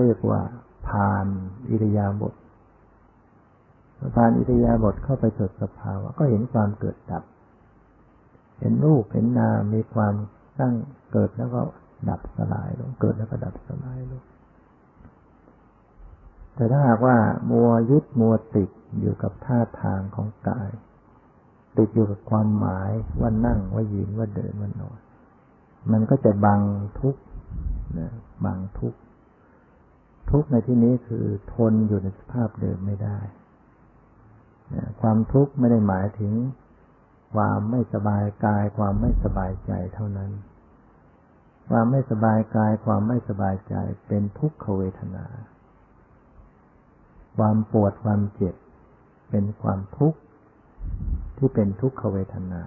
[0.01, 0.41] เรียกว่า
[0.89, 1.27] ผ่าน
[1.71, 2.35] อิริยาบถ
[4.17, 7.25] ผ่านอิริยาบถเข้าไปสดสภาวะก็เห็นความเกิดดับ
[8.61, 10.15] เห็นรูปเห็นนามมีความ
[10.61, 10.75] ตั้ง
[11.13, 11.61] เกิดแล้วก็
[12.09, 14.23] ดับสลายลง เกิดแล้วก็ดับสลายลง
[16.55, 17.17] แต่ถ้าหากว่า
[17.51, 18.71] มัวยึดมัวติด
[19.01, 20.71] อยู่กับท่าทางของกาย
[21.79, 24.99] ติดอยู่กับความหมายว่านั่งว่ายืนว่าเดินว่านอน
[25.93, 26.61] มันก็จะบัง
[27.01, 27.17] ทุก
[27.99, 28.11] นะ
[28.45, 28.95] บังทุก
[30.31, 33.19] ทุกในที่นี้คือทนอยู่ในสภาพเดิมไม่ได้
[35.01, 36.33] ความทุกข์ไม่ได้หมายถึง
[37.35, 40.31] ความไม่สบายกาย ความไม่สบายใจเท่านั้น
[41.71, 43.75] ความไม่สบายกาย ความไม่สบายใจ
[44.09, 45.27] เป็นทุกขเวทนา
[47.37, 48.55] ความปวดความเจ็บ
[49.31, 50.19] เป็นความทุกข์
[51.37, 52.63] ที่เป็นทุกขเวทนา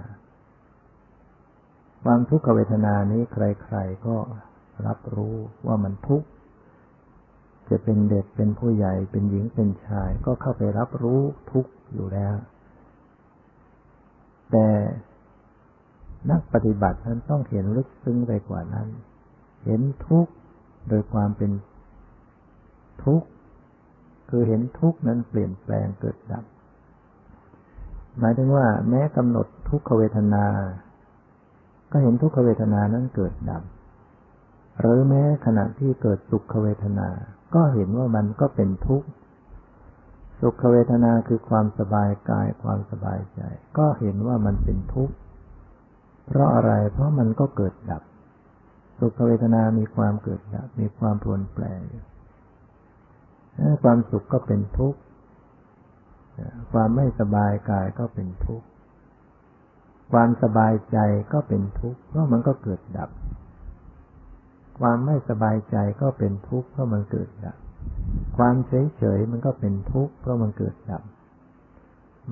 [2.03, 4.17] ความทุกขเวทนานี้ใครๆก็
[4.87, 5.35] รับรู้
[5.67, 6.27] ว่ามันทุกข์
[7.69, 11.21] จะเป็นเด็กเป็นผู้ใหญ่เป็นหญิงเป็นชาย ก็เข้าไปรับรู้
[11.51, 12.35] ทุกข์อยู่แล้ว
[14.53, 14.67] แต่
[16.31, 18.87] นักปฏิบัตินั้นต้องเห็นลึกซึ้งไปกว่านั้น
[19.65, 20.33] เห็นทุกข์
[20.89, 21.51] โดยความเป็น
[23.03, 23.27] ทุกข์
[24.29, 26.43] คือเห็นทุกข์นั้นเปลี่ยนแปลงเกิดดับ
[28.19, 30.45] หมายถึงว่า แม้กำหนดทุกขเวทนา
[31.91, 33.63] ก็เห็นทุกขเวทนานั้นเกิดดับ
[34.79, 37.07] หรือแม้ขณะที่เกิดสุขเวทนา
[37.55, 39.07] ก็เห็นว่ามันก็เป็นทุกข์
[40.45, 43.41] สุขเวทนาคือความสบายกายความสบายใจ
[43.77, 45.15] ก็เห็นว่ามันเป็นทุกข์
[46.27, 48.03] เพราะอะไร เพราะมันก็เกิดดับ
[48.99, 51.65] สุขเวทนามีความเกิดดับ มีความปรนแปร
[53.83, 54.99] ความสุขก็เป็นทุกข์
[56.71, 58.65] ความไม่สบายกายก็เป็นทุกข์
[60.11, 60.97] ความสบายใจ
[61.33, 63.09] ก็เป็นทุกข์ เพราะมันก็เกิดดับ
[64.79, 67.57] ความไม่สบายใจก็เป็นทุกข์ เพราะมันเกิดดับ
[68.37, 71.03] ความเฉยเฉยมันก็เป็นทุกข์เพราะมันเกิดดับ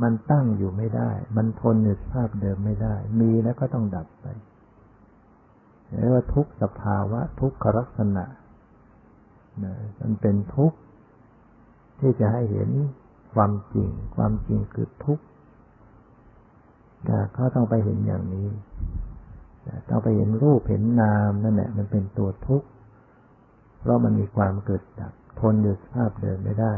[0.02, 4.26] มันตั้งอยู่ไม่ได้ มันทนในสภาพเดิมไม่ได้ มีแล้วก็ต้องดับไป
[6.00, 8.26] เรียกว่าทุกสภาวะทุกขลักษณะ
[9.64, 10.78] นะมันเป็นทุกข์
[12.00, 12.70] ที่จะให้เห็น
[13.34, 15.24] ความจริง ความจริงคือทุกข์
[17.34, 18.48] เขาต้องไปเห็นอย่างนี้
[19.90, 22.68] ต้องไปเห็นรูปเห็นนามนั่นแหละมันเป็นตัวทุกข์
[23.80, 26.74] เพราะมันมีความเกิดดับ ทนอยู่สภาพเดิมไม่ได้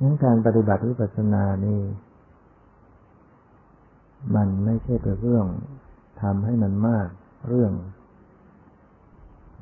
[0.00, 1.80] งั้นการปฏิบัติวิปัสสนานี่
[4.36, 5.46] มันไม่ใช่เป็นเรื่อง
[6.22, 7.08] ทำให้มันมาก
[7.48, 7.72] เรื่อง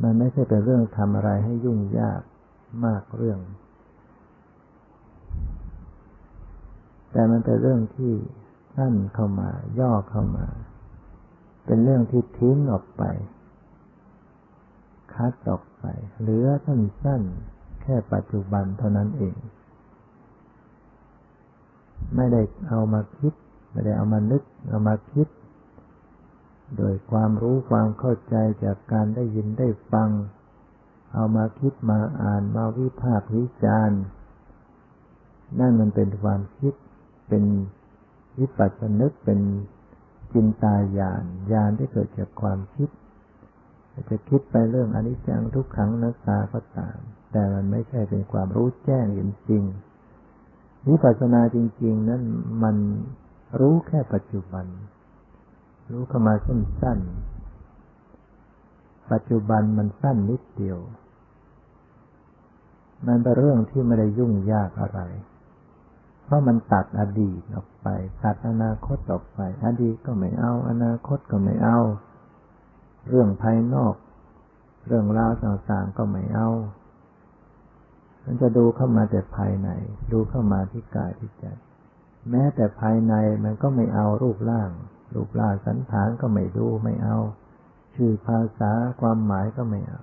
[0.03, 2.21] มันไม่ใช่เป็นเรื่องทำอะไรให้ยุ่งยาก
[2.85, 3.39] มากเรื่อง
[7.13, 8.13] แต่มันเป็นเรื่องที่
[8.77, 10.47] สั้นเข้ามา ย่อเข้ามา
[11.67, 13.03] เป็นเรื่องที่ทิ้งออกไป
[15.15, 15.85] คัดออกไป
[16.21, 19.37] เหลือสั้นๆแค่ปัจจุบันเท่านั้นเอง
[22.17, 23.33] ไม่ได้เอามาคิด
[23.73, 25.29] ไม่ได้เอามานึก เอามาคิด
[26.77, 30.11] โดยความรู้ความเข้าใจจากการได้ยินได้ฟัง
[31.15, 34.03] เอามาคิดมาอ่านมาวิพากษ์วิจารณ์
[35.61, 36.75] นั่นมันเป็นความคิด
[37.29, 37.45] เป็น
[38.39, 39.41] วิปัสสนึกเป็น
[40.33, 42.89] จินตาญาณญาณที่เกิดจากความคิด
[44.09, 46.99] จะคิดไปเรื่องอนิจจังทุกขังนัสตาก็ตาม
[47.33, 49.63] แต่มันไม่ใช่เป็นความรู้แจ้งเห็นจริง
[50.89, 52.23] วิปัสสนาจริง ๆ นั้น
[52.63, 52.77] มัน
[53.61, 54.67] รู้แค่ปัจจุบัน
[55.91, 60.79] รู้เข้ามาสั้นๆปัจจุบันมันสั้นนิดเดียว
[63.07, 65.01] มันเป็นเรื่องที่ไม่ได้ยุ่งยากอะไร
[66.25, 67.87] เพราะมันตัดอดีตออกไป
[68.25, 71.79] ตัดอนาคตออกไป อดีตก็ไม่เอา อนาคตก็ไม่เอา
[73.09, 73.95] เรื่องภายนอก
[74.87, 76.49] เรื่องราวต่างๆก็ไม่เอา
[78.25, 79.69] มันจะดูเข้ามาแต่ภายใน
[80.13, 81.45] ดูเข้ามาที่กายที่ใจ
[82.31, 84.71] แม้แต่ภายในมันก็ไม่เอารูปร่าง
[85.15, 87.17] รูปร่างสันฐานก็ไม่ดูไม่เอา
[87.95, 90.03] ชื่อภาษาความหมายก็ไม่เอา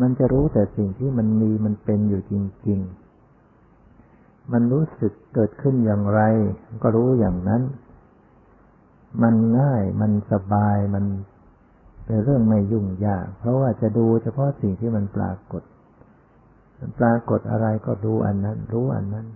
[0.00, 2.34] มันจะรู้แต่สิ่งที่มันมีมันเป็นอยู่จ
[2.66, 2.80] ริง
[3.66, 6.20] ๆ มันรู้สึกเกิดขึ้นอย่างไร
[6.82, 7.62] ก็รู้อย่างนั้น
[9.22, 11.04] มันง่ายมันสบายมัน
[12.06, 15.62] เป็นเรื่องไม่ยุ่งยาก เพราะว่าจะดูเฉพาะสิ่งที่มันปรากฏ
[16.78, 19.26] มันปรากฏอะไรก็ดูอันนั้น รู้อันนั้น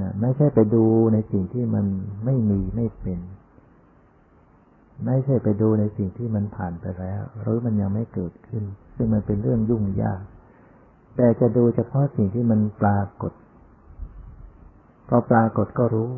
[0.00, 1.86] นะไม่ใช่ไปดูในสิ่งที่มัน
[2.24, 3.20] ไม่มีไม่เป็น
[5.06, 8.64] ไม่ใช่ไปดูในสิ่งที่มันผ่านไปแล้ว หรือมันยังไม่เกิดขึ้น
[8.96, 10.22] ซึ่งมันเป็นเรื่องยุ่งยาก
[11.16, 13.32] แต่จะดูเฉพาะสิ่งที่มันปรากฏ
[15.08, 16.10] พอปรากฏก็รู้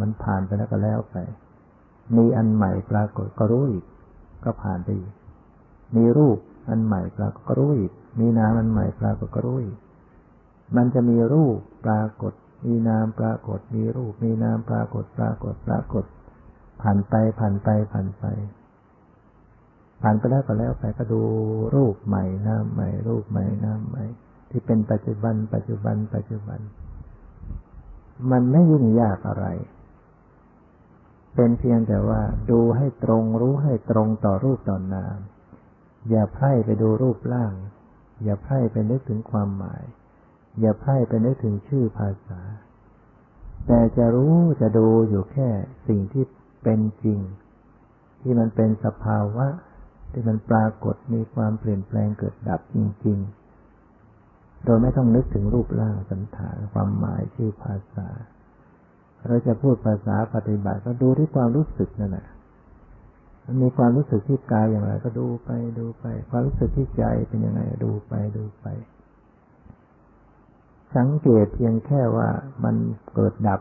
[0.00, 1.16] มันผ่านไปแล้วก็แล้วไป
[2.16, 3.84] มีอันใหม่ปรากฏก็รู้อีก
[4.44, 5.12] ก็ผ่านไปอีก
[5.96, 6.38] มีรูป
[6.68, 9.76] อันใหม่ปรากฏก็รู้อีก มีนามอันใหม่ปรากฏก็รู้อีก
[10.76, 12.32] มันจะมีรูปปรากฏ
[12.66, 16.04] มีนามปรากฏ มีรูป มีนามปรากฏ ปรากฏ ปรากฏ
[16.82, 18.24] ผ่านไปผ่านไปผ่านไป
[20.02, 21.22] ผ่านไปแล้วก็แล้วไปก็ดู
[21.74, 24.04] รูปใหม่นามใหม่ รูปใหม่นามใหม่
[24.50, 26.60] ที่เป็นปัจจุบัน ปัจจุบัน ปัจจุบัน
[28.30, 29.46] มันไม่ยุ่งยากอะไร
[31.34, 35.18] เป็นเพียงแต่ว่า ดูให้ตรงรู้ให้ตรงต่อรูปต่อนาม
[36.10, 37.52] อย่าไพร่ไปดูรูปร่าง
[38.24, 39.84] อย่าไพร่ไปนึกถึงความหมาย
[40.60, 42.40] อย่าไพร่ไปนึกถึงชื่อภาษา
[43.66, 45.48] แต่จะรู้จะดูอยู่แค่
[45.88, 46.24] สิ่งที่
[46.62, 47.20] เป็นจริง
[48.20, 49.46] ที่มันเป็นสภาวะ
[50.12, 52.76] ที่มันปรากฏมีความเปลี่ยนแปลงเกิดดับจ
[53.06, 53.18] ริง
[53.90, 58.08] ๆ โดยไม่ต้องนึกถึงรูปร่างสันฐานความหมายชื่อภาษา
[59.28, 62.26] เราจะพูดภาษาปฏิบัติก็ดูที่ความรู้สึกนั่นแหละ
[63.44, 68.66] มันมีความรู้สึกที่กายอย่างไร ก็ดูไปดูไป ความรู้สึกที่ใจเป็นยังไงดูไปดูไป
[70.96, 72.28] สังเกตเพียงแค่ว่า
[72.64, 72.76] มัน
[73.14, 73.60] เกิดดับ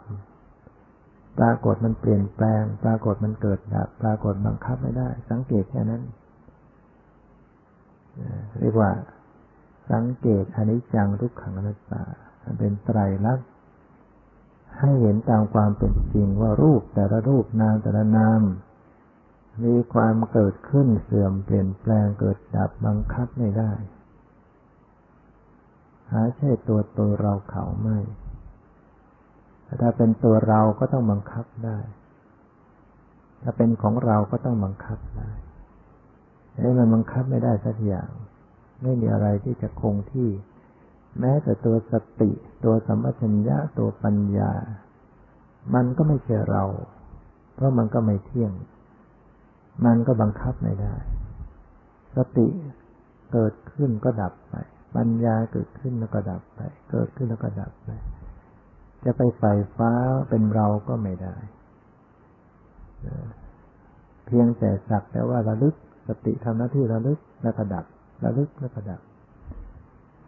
[1.40, 6.02] ปรากฏมันเปลี่ยนแปลง ปรากฏมันเกิดดับ ปรากฏบังคับไม่ได้ สังเกตแค่นั้น
[8.60, 8.92] เรียกว่า
[9.92, 12.04] สังเกตอนิจจังทุกขังอนัตตา
[12.60, 13.53] เป็นไตรลักษณ
[14.84, 18.42] ให้เห็นตามความเป็นจริงว่ารูปแต่ละรูปนามแต่ละนาม
[19.64, 23.72] มีความเกิดขึ้นเสื่อมเปลี่ยนแปลงเกิดดับบังคับไม่ได้
[26.12, 27.98] หาใช่ตัวตัวเราเขาไม่
[29.82, 31.78] ถ้าเป็นตัวเราก็ต้องบังคับได้
[33.42, 35.32] ถ้าเป็นของเราก็ต้องบังคับได้
[36.52, 38.10] แต่มันบังคับไม่ได้สักอย่าง
[38.84, 40.30] ไม่มีอะไรที่จะคงที่
[41.20, 42.32] แม้แต่ตัวสติ
[42.64, 44.52] ตัวสัมปชัญญะตัวปัญญา
[45.76, 46.64] มันก็ไม่ใช่เรา
[47.56, 48.52] เพราะมันก็ไม่เที่ยง
[49.86, 50.96] มันก็บังคับไม่ได้
[52.16, 52.48] สติ
[53.34, 54.56] เกิดขึ้นก็ดับไป
[54.96, 56.60] ปัญญาเกิดขึ้นแล้วก็ดับไป
[56.92, 57.90] เกิดขึ้นแล้วก็ดับไป
[59.04, 59.44] จะไปไฟ
[59.78, 59.92] ฟ้า
[60.30, 61.36] เป็นเราก็ไม่ได้
[64.26, 65.76] เพียงแต่สักแต่ว่าระลึก
[66.08, 67.86] สติทำหน้าที่ระลึกแล้วก็ดับ
[68.24, 69.02] ระลึกแล้วก็ดับ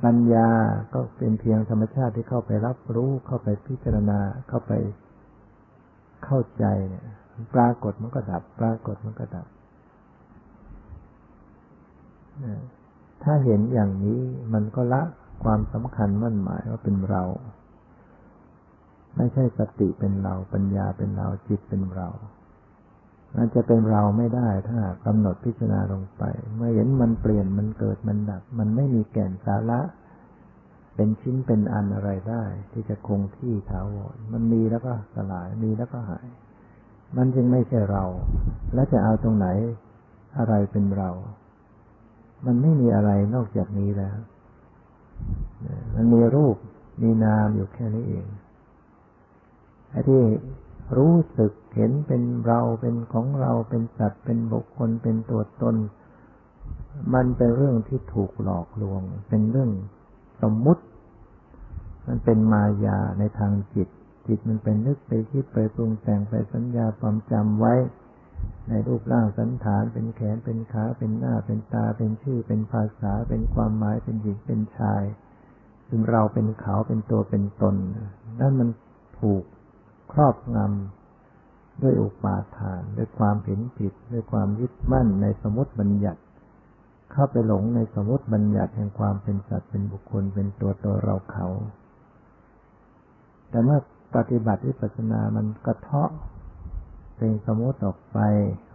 [0.05, 0.49] ปัญญา
[0.93, 4.71] ก็เป็นเพียงธรรมชาติที่เข้าไปรับรู้ เข้าไปพิจารณา เข้าไป
[6.25, 7.05] เข้าใจเนี่ย
[7.53, 9.47] ปรากฏมันก็ดับ ปรากฏมันก็ดับ
[13.23, 14.21] ถ้าเห็นอย่างนี้
[14.53, 15.01] มันก็ละ
[15.43, 17.23] ความสำคัญมั่นหมายว่าเป็นเรา
[19.15, 22.07] ไม่ใช่สติเป็นเรา ปัญญาเป็นเรา จิตเป็นเรา
[23.37, 26.23] มันจะเป็นเราไม่ได้ถ้ากำหนดพิจารณาลงไป
[26.55, 29.81] เมื่อเห็นมันเปลี่ยนมันเกิดมันดับ มันไม่มีแก่นสาระ
[30.95, 36.27] เป็นชิ้นเป็นอันอะไรได้ ที่จะคงที่ถาวรมันมีแล้วก็สลายมีแล้วก็หาย
[37.17, 38.03] มันจึงไม่ใช่เรา
[38.73, 39.47] แล้วจะเอาตรงไหน
[40.37, 41.09] อะไรเป็นเรา
[42.45, 44.17] มันไม่มีอะไรนอกจากนี้แล้ว
[45.95, 46.55] มันมีรูป
[47.01, 48.25] มีนามอยู่แค่นี้เอง
[49.91, 50.21] ไอ้ที่
[50.97, 55.75] รู้สึกเห็นเป็นเราเป็นของเราเป็นสัตว์เป็นบุคคลเป็นตัวตน
[57.13, 59.71] มันเป็นเรื่องที่ถูกหลอกลวง เป็นเรื่อง
[60.41, 60.83] สมมุติ
[62.07, 63.87] มันเป็นมายาในทางจิต
[64.27, 67.73] จิตมันเป็นนึกไปคิดไปปรุงแต่งไปสัญญาความจำไว้
[68.69, 75.03] ในรูปร่างสันฐานเป็นแขนเป็นขาเป็นหน้าเป็นตาเป็นชื่อเป็นภาษาเป็นความหมายเป็นหญิงเป็นชาย
[75.87, 77.75] ซึ่งเราเป็นเขาเป็นตัวเป็นตน
[78.39, 78.69] นั่นมัน
[79.19, 79.43] ถูก
[80.15, 86.21] ครอบงำด้วยอุปาทาน ด้วยความเห็นผิด ด้วยความยึดมั่นในสมมติบัญญัติ
[87.11, 91.47] เข้าไปหลงในสมมติบัญญัติแห่งความเป็นสัตว์เป็นบุคคลเป็นตัวตัวเราเขา
[93.49, 93.79] แต่เมื่อ
[94.15, 96.11] ปฏิบัติวิปัสสนามันกระเทาะ
[97.17, 98.19] เป็นสมมติออกไป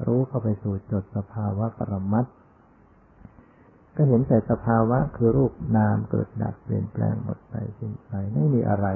[0.06, 2.26] รู้เข้าไปสู่จดสภาวะปรมัต
[3.96, 8.86] ก็เห็นแต่สภาวะคือรูปนามเกิดดับเปลี่ยนแปลงหมดไปสิ้นไปไม่มีอะไร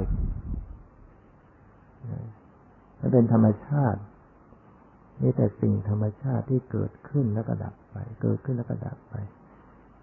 [3.01, 4.01] มันเป็นธรรมชาติ
[5.23, 9.15] นี่แต่สิ่งธรรมชาติที่เกิดขึ้นแล้วก็ดับไป เกิดขึ้นแล้วก็ดับไป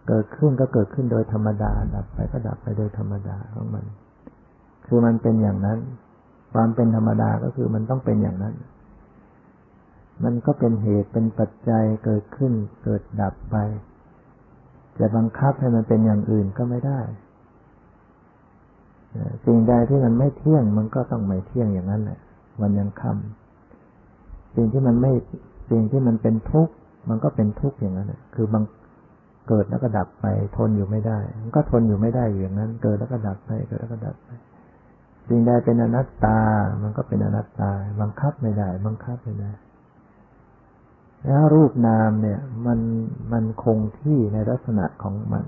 [0.08, 3.86] เกิดขึ้นก็เกิดขึ้นโดยธรรมดา ดับไปก็ดับไปโดยธรรมดาของมัน
[4.88, 5.80] คือมันเป็นอย่างนั้น
[6.54, 8.56] ความเป็นธรรมดาก็คือมันต้องเป็นอย่างนั้น
[10.24, 13.56] มันก็เป็นเหตุเป็นปัจจัยเกิดขึ้น เกิดดับไป
[15.00, 17.00] จะบังคับให้มันเป็นอย่างอื่นก็ไม่ได้
[19.46, 22.20] สิ่งใดที่มันไม่เที่ยง มันก็ต้องไม่เที่ยงอย่างนั้นแหละ
[22.62, 25.12] วันยังคำสิ่งที่มันไม่
[25.70, 26.74] สิ่งที่มันเป็นทุกข์
[27.10, 28.64] มันก็เป็นทุกข์อย่างนั้นคือบาง
[29.48, 30.26] เกิดแล้วก็ดับไป
[30.58, 34.30] ทนอยู่ไม่ได้ มันก็ทนอยู่ไม่ได้อย่างนั้น เกิดแล้วก็ดับไปเกิดแล้วก็ดับไป
[35.30, 36.40] สิ่งใดเป็นอนัตตา
[36.84, 39.52] มันก็เป็นอนัตตา บังคับไม่ได้ บังคับไม่ได้
[41.26, 42.80] แล้วรูปนามเนี่ย มัน
[43.32, 45.46] มันคงที่ในลักษณะของมัน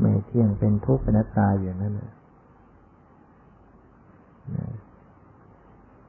[0.00, 2.12] ไม่เที่ยงเป็นทุกข์เป็นนัตตาอย่างนั้นนะ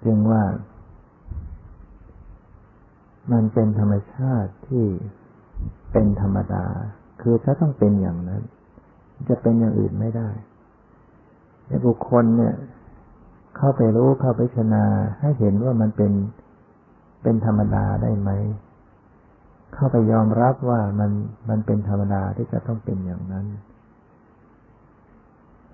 [0.04, 0.44] จึงว่า
[3.32, 4.86] มันเป็นธรรมชาติที่
[5.92, 6.66] เป็นธรรมดา
[7.22, 8.42] คือถ้าต้องเป็นอย่างนั้น
[9.30, 10.30] จะเป็นอย่างอื่นไม่ได้
[11.68, 12.56] ในบุคคลเนี่ย
[13.58, 14.86] เข้าไปรู้เข้าไปชนา
[15.20, 16.12] ให้เห็นว่ามันเป็น
[17.24, 18.32] เป็นธรรมดาได้ไหม
[19.74, 21.12] เข้าไปยอมรับว่ามัน
[21.50, 23.46] มันเป็นธรรมดาที่จะต้องเป็นอย่างนั้น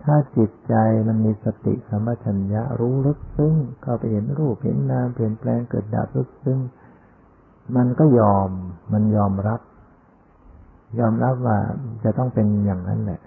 [0.06, 0.76] ถ้าจิตใจ
[1.08, 6.60] มันมีสติสัมปชัญญะรู้ลึกซึ้งเข้าไปเห็นรูปเห็นนามเปลี่ยนแปลงเกิดดับลึกซึ้ง
[7.76, 8.50] มันก็ยอม
[8.94, 9.62] มันยอมรับ
[11.00, 11.58] ยอมรับว่า
[12.04, 13.20] จะต้องเป็นอย่างนั้นแหละ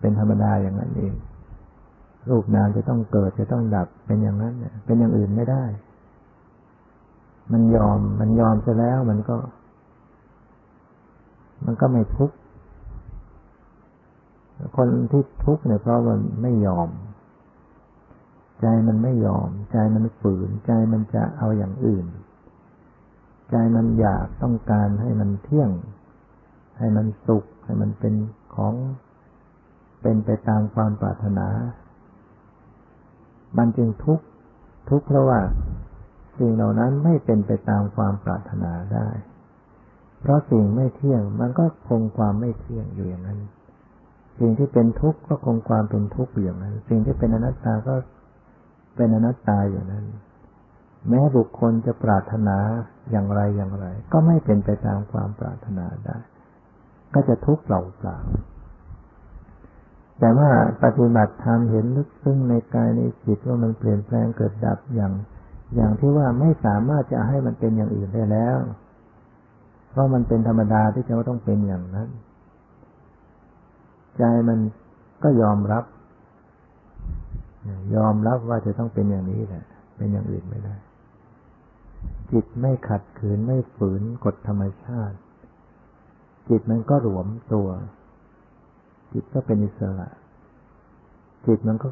[0.00, 1.14] เป็นธรรมดาอย่างนั้นเอง
[2.30, 4.54] รูปนามจะต้องเกิดจะต้องดับเป็นอย่างนั้น
[4.86, 5.64] เป็นอย่างอื่นไม่ได้
[7.52, 9.36] มันยอม มันยอมจะแล้ว มันก็
[11.66, 12.36] มันก็ไม่ทุกข์
[14.76, 16.88] คนที่ทุกข์เนี่ยเพราะมันไม่ยอม
[18.60, 22.06] ใจมันไม่ยอม ใจมันฝืน ใจมันจะเอาอย่างอื่น
[23.50, 25.70] ใจมันอยากต้องการให้มันเที่ยง
[26.78, 28.14] ให้มันสุข ให้มันเป็น
[28.54, 28.74] ของ
[30.02, 31.48] เป็นไปตามความปรารถนา
[33.58, 34.24] มันจึงทุกข์
[34.90, 35.40] ทุกข์เพราะว่า
[36.38, 39.08] สิ่งเหล่านั้นไม่เป็นไปตามความปรารถนาได้
[40.20, 43.38] เพราะสิ่งไม่เที่ยง มันก็คงความไม่เที่ยงอยู่อย่างนั้น
[44.38, 47.94] สิ่งที่เป็นทุกข์ก็คงความเป็นทุกข์อย่างนั้น สิ่งที่เป็นอนัตตาก็
[48.96, 50.04] เป็นอนัตตาอย่างนั้น
[51.08, 52.58] แม้บุคคลจะปรารถนา
[53.10, 56.16] อย่างไรอย่างไร ก็ไม่เป็นไปตามความปรารถนาได้
[57.14, 58.18] ก็จะทุกข์เปล่าเปล่า
[60.18, 60.50] แต่ว่า
[60.82, 65.12] ปฏิบัติธรรมเห็นลึกซึ้งในกายในจิตว่ามันเปลี่ยนแปลงเกิดดับอย่าง
[65.74, 68.56] อย่างที่ว่าไม่สามารถจะให้มันเป็นอย่างอื่นได้แล้ว
[69.90, 72.08] เพราะมันเป็นธรรมดาที่จะต้องเป็นอย่างนั้น
[74.18, 74.58] ใจมัน
[75.22, 75.84] ก็ยอมรับ
[77.96, 79.64] ยอมรับว่าจะต้องเป็นอย่างนี้แหละ
[79.96, 80.76] เป็นอย่างอื่นไม่ได้
[82.32, 85.16] จิตไม่ขัดขืนไม่ฝืนกฎธรรมชาติ
[86.48, 87.68] จิตมันก็หลวมตัว
[89.12, 90.08] จิตก็เป็นอิสระ
[91.46, 91.88] จิตมันก็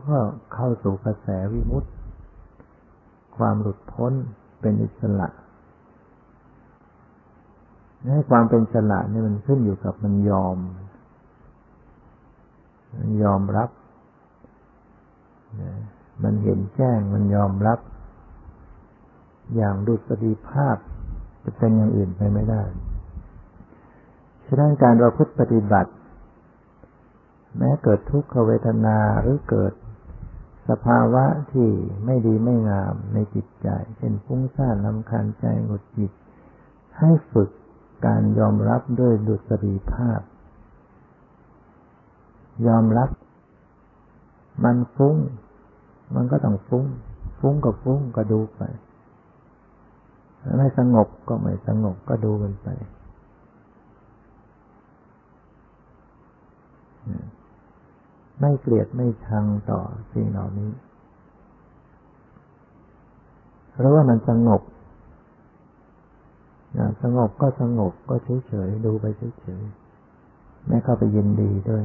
[0.55, 1.91] เข้าสู่กระแสวิมุตติ
[3.37, 4.12] ความหลุดพ้น
[4.61, 5.29] เป็นอิสระ
[8.12, 10.57] ให้ความเป็นสละนี่มันขึ้นอยู่กับมันยอม
[13.23, 13.71] ยอมรับ
[16.23, 17.79] มันเห็นแจ้งมันยอมรับ
[19.57, 20.77] อย่างดุษฎีภาพ
[21.43, 22.63] จะเป็นอย่างอื่นไปไม่ได้
[24.45, 25.93] ฉะนั้นการเราพุทธปฏิบัติ
[27.59, 29.73] แม้เกิดทุกขเวทนาหรือเกิด
[30.69, 31.69] สภาวะที่
[32.05, 36.13] ไม่ดีไม่งามในจิตใจ เช่นฟุ้งซ่านลำคาญใจหงุดหงิด
[36.99, 37.51] ให้ฝึก
[38.07, 40.21] การยอมรับด้วยดุษฎีภาพ
[42.67, 43.11] ยอมรับ
[44.65, 45.17] มันฟุ้ง
[46.15, 46.85] มันก็ต้องฟุ้ง
[47.39, 48.61] ฟุ้งก็ฟุ้งก็ดูไป
[50.59, 52.69] ไม่สงบก็ไม่สงบก็ดูมันไป
[58.41, 59.81] ไม่เกลียดไม่ชังต่อ
[60.13, 60.71] สิ่งเหล่านี้
[63.73, 64.63] เพราะว่ามันสงบ
[67.03, 68.15] สงบก็สงบก็
[68.47, 69.05] เฉยๆดูไป
[69.41, 71.85] เฉยๆไม่เข้าไปยินดีด้วย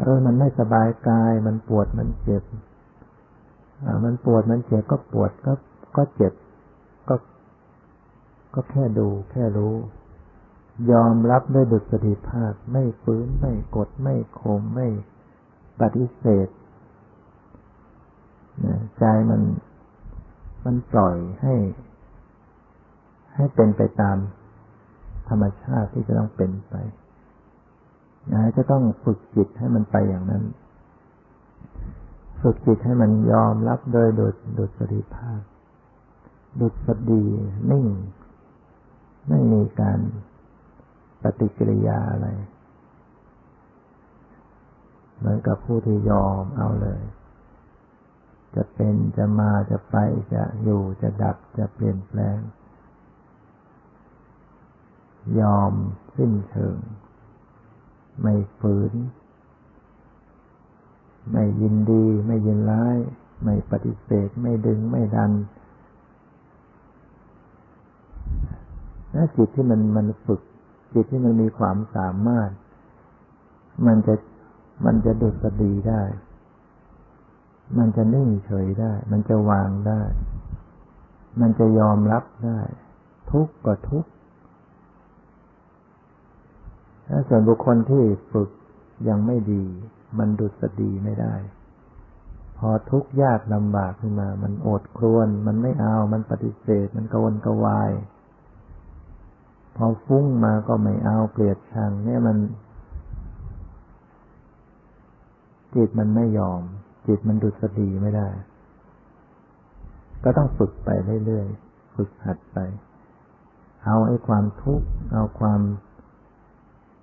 [0.00, 2.42] เออ มันไม่สบายกาย มันปวด มันเจ็บ
[4.04, 5.52] มันปวด มันเจ็บ ก็ปวด ก็
[5.96, 6.32] ก็เจ็บ
[8.54, 9.74] ก็แค่ดู แค่รู้
[10.92, 14.88] ยอมรับด้วยดุษฎีภาพ ไม่ฟื้น ไม่กด ไม่ข่มไม่
[15.80, 16.48] ปฏิเสธ
[18.98, 19.42] ใจมัน
[20.64, 21.54] มันปล่อยให้
[23.34, 24.16] ให้เป็นไปตาม
[25.28, 26.74] ธรรมชาติที่จะต้องเป็นไป
[28.32, 30.44] นะจะต้องฝึกจิตให้มันไปอย่างนั้น
[32.42, 35.42] ฝึกจิตให้มันยอมรับโดยดุดุษฎีภาพ
[36.60, 37.24] ดุษฎี
[37.70, 37.86] นิ่ง
[39.28, 39.98] ไม่มีการ
[41.22, 42.28] ปฏิกิริยาอะไร
[45.16, 47.02] เหมือนกับผู้ที่ยอมเอาเลย
[48.54, 49.96] จะเป็นจะมาจะไป
[50.34, 52.38] จะอยู่จะดับจะเปลี่ยนแปลง
[55.40, 55.72] ยอม
[56.16, 56.76] สิ้นเชิง
[58.22, 58.92] ไม่ฝืน
[61.32, 62.96] ไม่ยินดี ไม่ยินร้าย
[63.44, 65.32] ไม่ปฏิเสธ ไม่ดึงไม่ดัน
[69.14, 70.40] ถ้าจิตที่มันมันฝึก
[70.94, 72.50] จิตที่มันมีความสามารถ
[73.86, 74.14] มันจะ
[74.84, 76.02] มันจะดุษฎีได้
[77.78, 80.02] มันจะนิ่งเฉยได้ มันจะวางได้
[81.40, 82.60] มันจะยอมรับได้
[83.30, 84.10] ทุกข์ก็ทุกข์
[87.28, 88.50] ส่วนบุคคลที่ฝึก
[89.08, 89.64] ยังไม่ดี
[90.18, 91.34] มันดุษฎีไม่ได้
[92.58, 97.90] พอทุกข์ยากลำบากขึ้นมา มันโอดครวน มันไม่เอา มันปฏิเสธ มันกวนกวาย
[99.76, 102.36] พอฟุ้งมาก็ไม่เอาเกลียดชัง เนี่ยมัน
[105.74, 106.62] จิตมันไม่ยอม
[107.06, 108.28] จิตมันดุษฎีไม่ได้
[110.24, 110.88] ก็ต้องฝึกไป
[111.26, 112.58] เรื่อยๆ ฝึกหัดไป
[113.84, 115.60] เอาไอ้ความทุกข์ เอาความ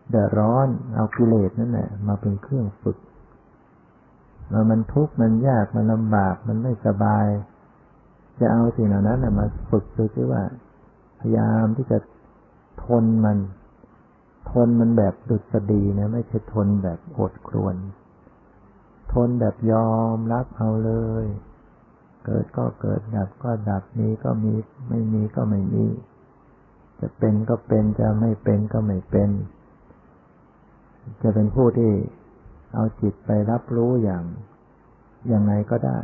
[0.09, 2.97] เดือดร้อน เอากิเลสนั่นแหละมาเป็นเครื่องฝึก
[4.49, 7.27] เมื่อมันทุกข์มันยากมันลำบากมันไม่สบาย
[8.39, 10.43] จะเอาสิ่งเหล่านั้นมาฝึกดูซิว่า
[11.19, 11.97] พยายามที่จะ
[12.85, 13.37] ทนมัน
[14.51, 17.75] ทนมันแบบดุษฎีนะไม่ใช่ทนแบบอดครวน
[19.13, 20.91] ทนแบบยอมรับเอาเล
[21.23, 21.25] ย
[22.25, 24.53] เกิดก็เกิดดับก็ดับมีก็มี
[24.89, 25.85] ไม่มีก็ไม่มี
[26.99, 29.29] จะเป็นก็เป็นจะไม่เป็นก็ไม่เป็น
[31.21, 31.91] จะเป็นผู้ที่
[32.73, 34.23] เอาจิตไปรับรู้อย่าง
[35.33, 35.99] ยังไงก็ได้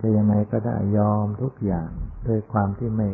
[0.00, 1.90] จะยังไงก็ได้ยอมทุกอย่าง
[2.28, 3.08] ด้วยความที่ไม่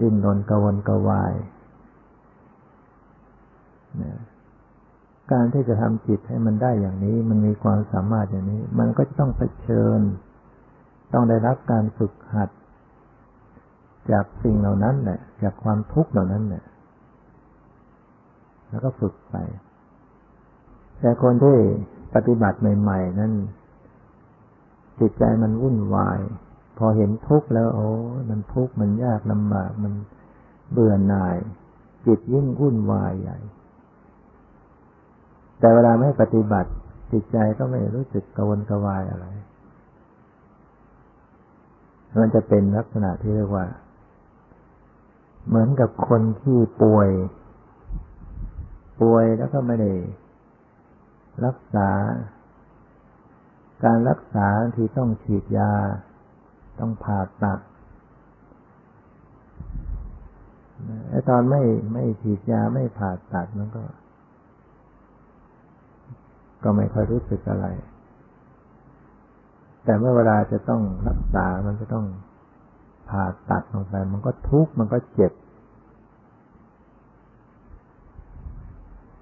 [0.00, 1.34] ดิ้นรนกวนกวาย
[4.02, 4.12] นะ
[5.32, 10.00] การที่จะทำจิตให้มันได้อย่างนี้ มันมีความสามารถอย่างนี้ มันก็จะต้องเผชิญ
[11.12, 12.50] ต้องได้รับการฝึกหัด
[14.10, 16.64] จากสิ่งเหล่านั้นแหละจากความทุกข์เหล่านั้นแหละ
[18.70, 19.36] แล้วก็ฝึกไป
[21.00, 21.56] แต่คนที่
[22.14, 23.32] ปฏิบัติใหม่ ๆ นั้น
[25.00, 26.20] จิตใจมันวุ่นวาย
[26.78, 27.86] พอเห็นทุกข์แล้ว โอ้
[28.30, 29.92] มันทุกข์มันยากลำบากมัน
[30.72, 31.36] เบื่อหน่าย
[32.06, 33.38] จิตยิ่งวุ่นวายใหญ่
[35.60, 36.70] แต่เวลาไม่ปฏิบัติ
[37.12, 39.26] จิตใจก็ไม่รู้สึกกวนกวายอะไร
[42.20, 43.66] มันจะเป็นลักษณะที่เรียกว่า
[45.48, 47.08] เหมือนกับคนที่ป่วย
[49.00, 49.92] ป่วยแล้วก็ไม่ได้
[51.46, 51.90] รักษา
[53.84, 55.72] การรักษาที่ต้องฉีดยา
[56.80, 57.60] ต้องผ่าตัด
[61.10, 63.82] ไอ้ตอนไม่ไม่ฉีดยาไม่ผ่าตัดมันก็
[66.62, 67.66] ก็ไม่ค่อยรู้สึกอะไร
[69.84, 72.06] แต่เมื่อเวลาจะต้องรักษามันจะต้อง
[73.10, 75.32] ผ่าตัดลงไป มันก็ทุกข์มันก็เจ็บ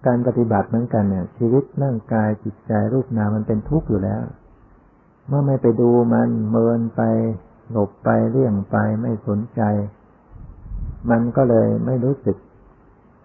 [0.07, 4.23] การปฏิบัติเหมือนกันเนี่ย ชีวิตร่างกายจิตใจรูปนามมันเป็นทุกข์อยู่แล้ว
[5.29, 7.03] เมื่อไม่ไปดูมันเมินไป
[7.71, 9.63] หลบไปเลี่ยงไปไม่สนใจ
[11.11, 12.37] มันก็เลยไม่รู้สึก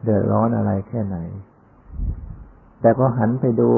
[0.03, 1.17] เดือดร้อนอะไรแค่ไหน
[2.82, 3.69] แต่พอหันไปดู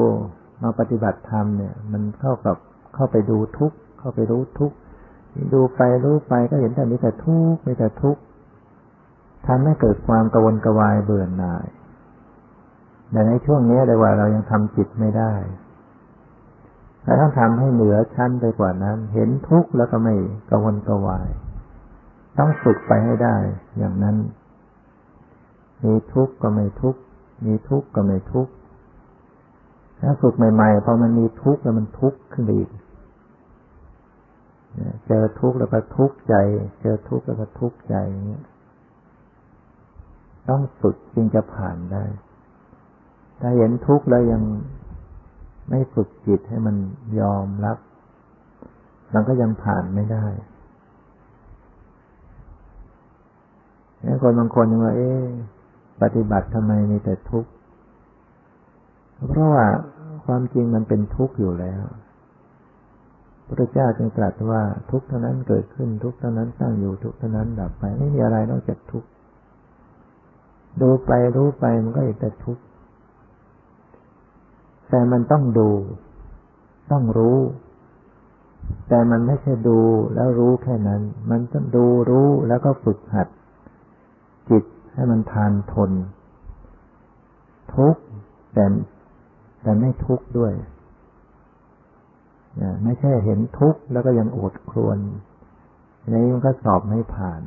[0.62, 2.56] มาปฏิบัติธรรมเนี่ย มันเข้ากับ
[2.94, 4.76] เข้าไปดูทุกข์เข้าไปรู้ทุกข์
[5.52, 8.20] ดูไปรู้ไปก็เห็นแต่มีแต่ทุกข์มีแต่ทุกข์
[9.46, 11.66] ทำให้เกิดความกระวนกระวายเบื่อหน่าย
[13.10, 15.32] แต่ในช่วงนี้เลยว่าเรายังทำจิตไม่ได้
[17.04, 20.14] เราต้องทำให้เหนือชั้นไปกว่านั้น เห็นทุกข์แล้วก็ไม่
[20.50, 21.28] กระวนกระวาย
[22.38, 23.36] ต้องฝึกไปให้ได้
[23.78, 24.16] อย่างนั้น
[25.84, 27.00] มีทุกข์ก็ไม่ทุกข์
[27.46, 28.52] มีทุกข์ก็ไม่ทุกข์
[30.00, 32.68] ถ้าฝึกใหม่ๆพอมันมีทุกข์แล้วมันทุกข์ขึ้นอีก
[35.06, 36.34] เจอทุกข์แล้วก็ทุกข์ใจ
[36.80, 38.44] เจอทุกข์แล้วก็ทุกข์ใจอย่างเงี้ย
[40.48, 42.04] ต้องฝึกจึงจะผ่านได้
[43.40, 44.42] ถ้าเห็นทุกข์แล้วยัง
[45.68, 46.76] ไม่ฝึกจิตให้มัน
[47.20, 47.78] ยอมรับ
[49.14, 50.24] มันก็ยังผ่านไม่ได้
[54.22, 55.10] คนบางคนยังว่า เอ๊
[56.02, 57.50] ปฏิบัติทำไมมีแต่ทุกข์
[59.28, 59.64] เพราะว่า
[60.24, 61.84] ความจริงมันเป็นทุกข์อยู่แล้ว
[63.46, 69.08] พระเจ้าจึงตรัสว่าทุกข์เท่านั้นเกิดขึ้นทุกข์เท่านั้นตั้งอยู่ทุกข์เท่านั้นดับไป ไม่มีอะไรนอกจากทุกข์
[70.80, 72.62] ดูไปรู้ไปมันก็แต่ทุกข์
[74.90, 75.70] แต่มันต้องดู
[76.90, 77.38] ต้องรู้
[78.88, 79.78] แต่มันไม่ใช่ดู
[80.14, 83.28] แล้วรู้แค่นั้น มันต้องดูรู้แล้วก็ฝึกหัด
[84.50, 84.64] จิต
[84.94, 85.90] ให้มันทานทน
[87.74, 87.96] ทุก
[88.54, 88.64] แต่
[89.62, 90.52] แต่ไม่ทุกด้วย
[92.84, 94.98] ไม่ใช่เห็นทุกข์แล้วก็ยังอดครวน
[96.08, 97.42] ในนี้มันก็สอบไม่ผ่าน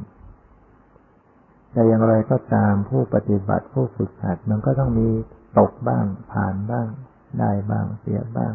[1.72, 5.08] แต่อย่างไรก็ตามผู้ปฏิบัติผู้ฝึกหัด มันก็ต้องมี
[5.60, 6.88] ตกบ้างผ่านบ้าง
[7.40, 8.54] ได้บ้างเสียบ้าง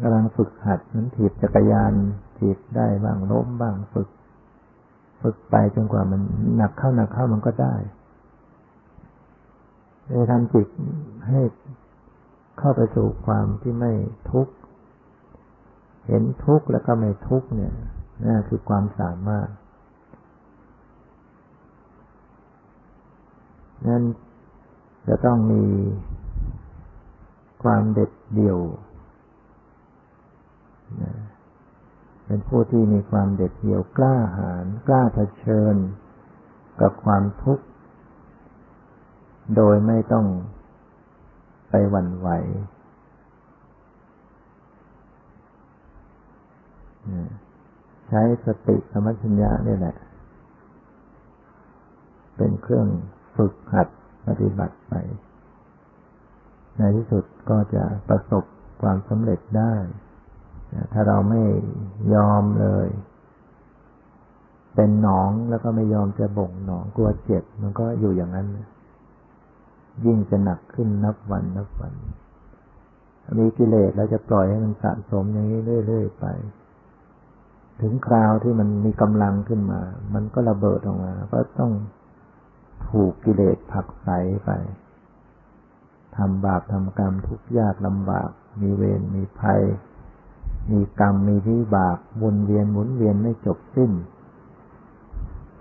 [0.00, 1.92] กำลังฝึกหัดนั้นถีบจักรยาน
[2.38, 4.08] ถีบได้บ้างล้มบ้างฝึก
[5.22, 6.20] ฝึกไปจนกว่ามัน
[6.56, 7.74] หนักเข้าหนักเข้ามันก็ได้
[10.18, 10.68] จะทำจิต
[11.28, 11.40] ให้
[12.58, 13.92] เข้าไปสู่ความที่ไม่
[14.30, 14.52] ทุกข์
[16.06, 17.72] เห็นทุกข์แล้วก็ไม่ทุกข์เนี่ย
[18.24, 19.48] นั่นคือความสามารถ
[23.88, 24.02] นั้น
[25.08, 25.64] จะต้องมี
[27.62, 28.58] ความเด็ดเดี่ยว
[32.26, 35.74] เป็นผู้ที่มีความเด็ดเดี่ยวกล้าหาญกล้าเผชิญ
[36.80, 37.64] กับความทุกข์
[39.56, 40.26] โดยไม่ต้อง
[41.70, 42.28] ไปหวั่นไหว
[48.08, 49.96] ใช้สติสมัชัญญะนี่แหละ
[52.36, 52.88] เป็นเครื่อง
[53.36, 53.88] ฝึกหัด
[54.26, 54.94] ปฏิบัติไป
[56.80, 58.44] ในที่สุดก็จะประสบ
[58.82, 59.74] ความสำเร็จได้
[60.92, 61.42] ถ้าเราไม่
[62.14, 62.88] ยอมเลย
[64.74, 68.46] เป็นหนองแล้วก็ไม่ยอมจะบ่งหนองกลัวเจ็บ มันก็อยู่อย่างนั้น
[70.04, 71.92] ยิ่งจะหนักขึ้นนับวันนับวัน
[73.38, 76.24] มีกิเลสเราจะปล่อยให้มันสะสมอย่างนี้เรื่อยๆไป
[77.80, 79.80] ถึงคราวที่มันมีกำลังขึ้นมา
[80.14, 81.72] มันก็ระเบิดออกมา ก็ต้อง
[82.88, 84.08] ถูกกิเลสผักใส
[84.44, 84.50] ไป
[86.16, 88.28] ทำบาปทำกรรมทุกยากลำบาก
[88.60, 89.62] มีเวรมีภัย
[90.70, 93.92] มีกรรมมีวิบากวนเวียนหมุนเวียนไม่จบสิ้น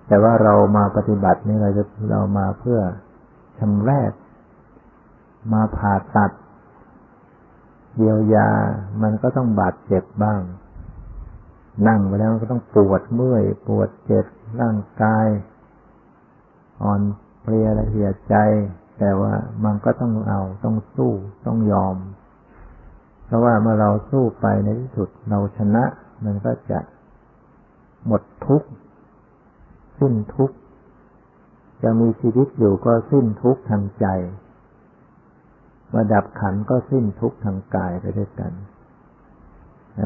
[0.08, 2.80] แต่ว่าเรามาปฏิบัตินี่เราจะเรามาเพื่อ
[3.60, 4.12] ชำแรก
[5.54, 6.32] มาผ่าตัด
[7.96, 8.50] เยียวยา
[9.02, 10.42] มันก็ต้องบาดเจ็บบ้าง
[11.88, 14.26] นั่งไปแล้วมันก็ต้องปวดเมื่อย ปวดเจ็บ
[14.62, 15.28] ร่างกาย
[16.84, 17.02] อ่อน
[17.42, 18.36] เพลียละเสียใจ
[19.00, 19.34] แต่ว่า
[19.66, 21.12] มันก็ต้องเอาต้องสู้
[21.46, 21.98] ต้องยอม
[23.26, 25.84] เพราะว่าเมื่อเราสู้ไปในที่สุดเราชนะ
[26.24, 26.80] มันก็จะ
[28.08, 28.68] หมดทุกข์
[30.00, 30.56] สิ้นทุกข์
[31.84, 34.08] จะมีชีวิตอยู่ก็สิ้นทุกข์ทางใจ
[35.94, 38.54] มาดับขันก็สิ้นทุกข์ทางกายไปด้วยกัน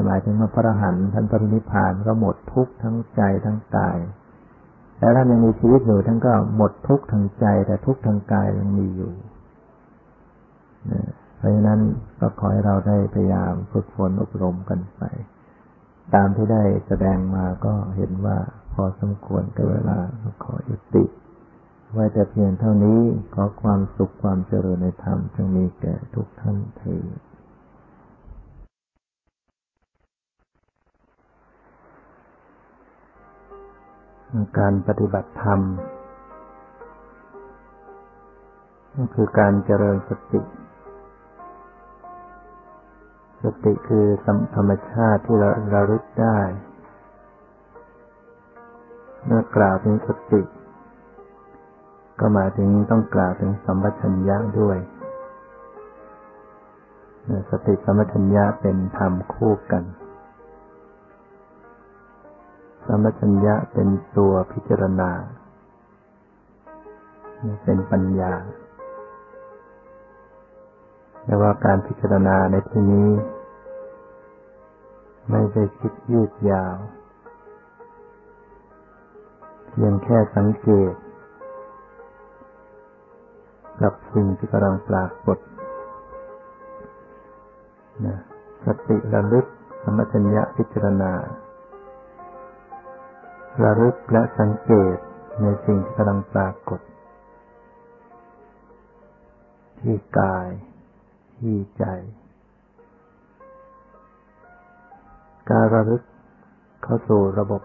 [0.05, 3.97] หมายถึงว่าพระอรหันต์ท่านปรินิพานก็หมดทุกข์ทั้งใจทั้งกาย
[5.03, 9.13] แต่ท่านยังมีชีวิตอยู่ท่านก็หมดทุกข์ทางใจ แต่ทุกข์ทางกายยังมีอยู่
[11.37, 11.79] เพราะฉะนั้น
[12.19, 15.01] ก็ขอให้เราได้พยายามฝึกฝนอบรมกันไป
[16.13, 18.37] ตามที่ได้แสดงมาก็เห็นว่า
[18.73, 19.97] พอสมควรกับเวลา
[20.43, 21.05] ขอยุติ
[21.93, 22.99] ไว้แต่เพียงเท่านี้
[23.33, 27.32] ขอความสุขความเจริญในธรรมจงมีแก่ทุกท่านเถิด
[34.59, 35.59] การปฏิบัติธรรม
[38.95, 40.41] ก็คือการเจริญสติ
[43.43, 44.05] สติคือ
[44.55, 46.39] ธรรมชาติที่เราระลึกได้
[49.25, 50.41] เมื่อกล่าวถึงสติ
[52.19, 54.77] ก็หมายถึงต้องกล่าวถึงสัมปชัญญะด้วย
[57.49, 59.83] สติสัมปชัญญะเป็นธรรมคู่กัน
[62.85, 65.11] สัมปชัญญะเป็นตัวพิจารณา
[67.63, 68.33] เป็นปัญญา
[71.23, 73.09] แต่ว่าการพิจารณาในที่นี้
[75.29, 76.75] ไม่ได้คิดยืดยาว
[79.69, 80.93] เพียงแค่สังเกต
[83.81, 85.37] กับสิ่งที่กำลังปรากฏ
[88.05, 88.17] นะ
[88.65, 89.45] สติระลึก
[89.83, 91.11] สมัชัญญะพิจารณา
[93.61, 94.97] ระลึกและสังเกต
[95.41, 96.79] ในสิ่งที่กำลังปรากฏ
[99.79, 100.47] ที่กาย
[101.37, 101.85] ที่ใจ
[105.49, 106.01] การระลึก
[106.83, 107.61] เข้าสู่ระบบ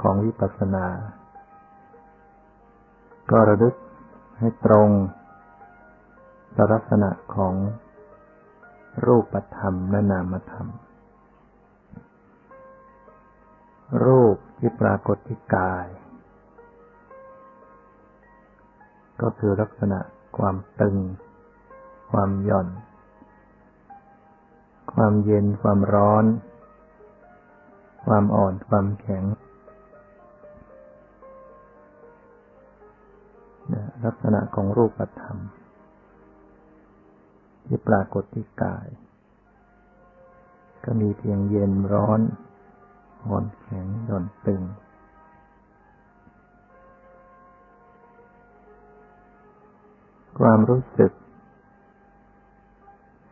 [0.00, 0.86] ของวิปัสสนา
[3.30, 3.74] ก็ระลึก
[4.38, 4.88] ให้ตรง
[6.72, 7.54] ลักษณะของ
[9.06, 10.68] รูปธรรมและนามธรรม
[14.04, 15.86] รูปที่ปรากฏที่กาย
[19.22, 19.98] ก็คือลักษณะ
[20.36, 20.96] ความตึง
[22.10, 22.68] ความหย่อน
[24.94, 26.24] ความเย็นความร้อน
[28.04, 29.24] ความอ่อนความแข็ง
[34.04, 35.36] ลักษณะของรูปธรรม
[37.64, 38.88] ที่ปรากฏที่กาย
[40.84, 42.20] ก็มีเพียงเย็นร้อน
[43.26, 44.62] อ่อนแข็งหย่อนตึง
[50.38, 51.12] ความรู้สึก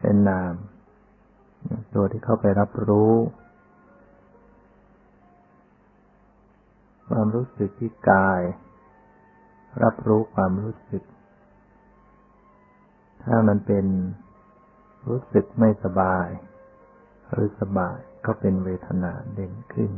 [0.00, 0.54] เป็นนาม
[1.94, 3.12] ตัวที่เข้าไปรับรู้
[7.08, 8.40] ความรู้สึกที่กาย
[9.82, 11.02] รับรู้ความรู้สึก
[13.24, 13.86] ถ้ามันเป็น
[15.08, 16.28] รู้สึกไม่สบาย
[17.32, 19.90] หรือสบายก็เป็นเวทนาเด่นขึ้น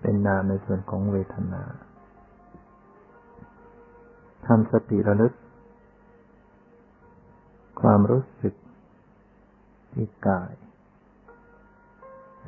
[0.00, 1.62] เป็นนามในส่วนของเวทนา
[4.46, 5.34] ทำสติระลึก
[7.80, 8.54] ความรู้สึก
[9.92, 10.52] ที่กาย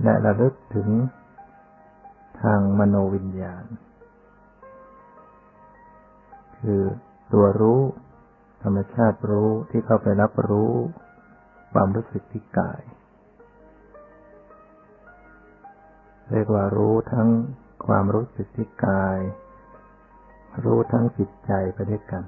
[0.02, 0.88] และระลึกถึง
[2.42, 3.64] ทางมโนวิญญาณ
[6.58, 6.82] คือ
[7.32, 7.80] ตัวรู้
[8.62, 10.72] ธรรมชาติรู้ที่เข้าไปรับรู้
[11.78, 12.82] ความรู้สึกที่กาย
[16.30, 17.28] เรียกว่ารู้ทั้ง
[17.86, 19.18] ความรู้สึกที่กาย
[20.64, 22.22] รู้ทั้งจิตใจไปด้วยกัน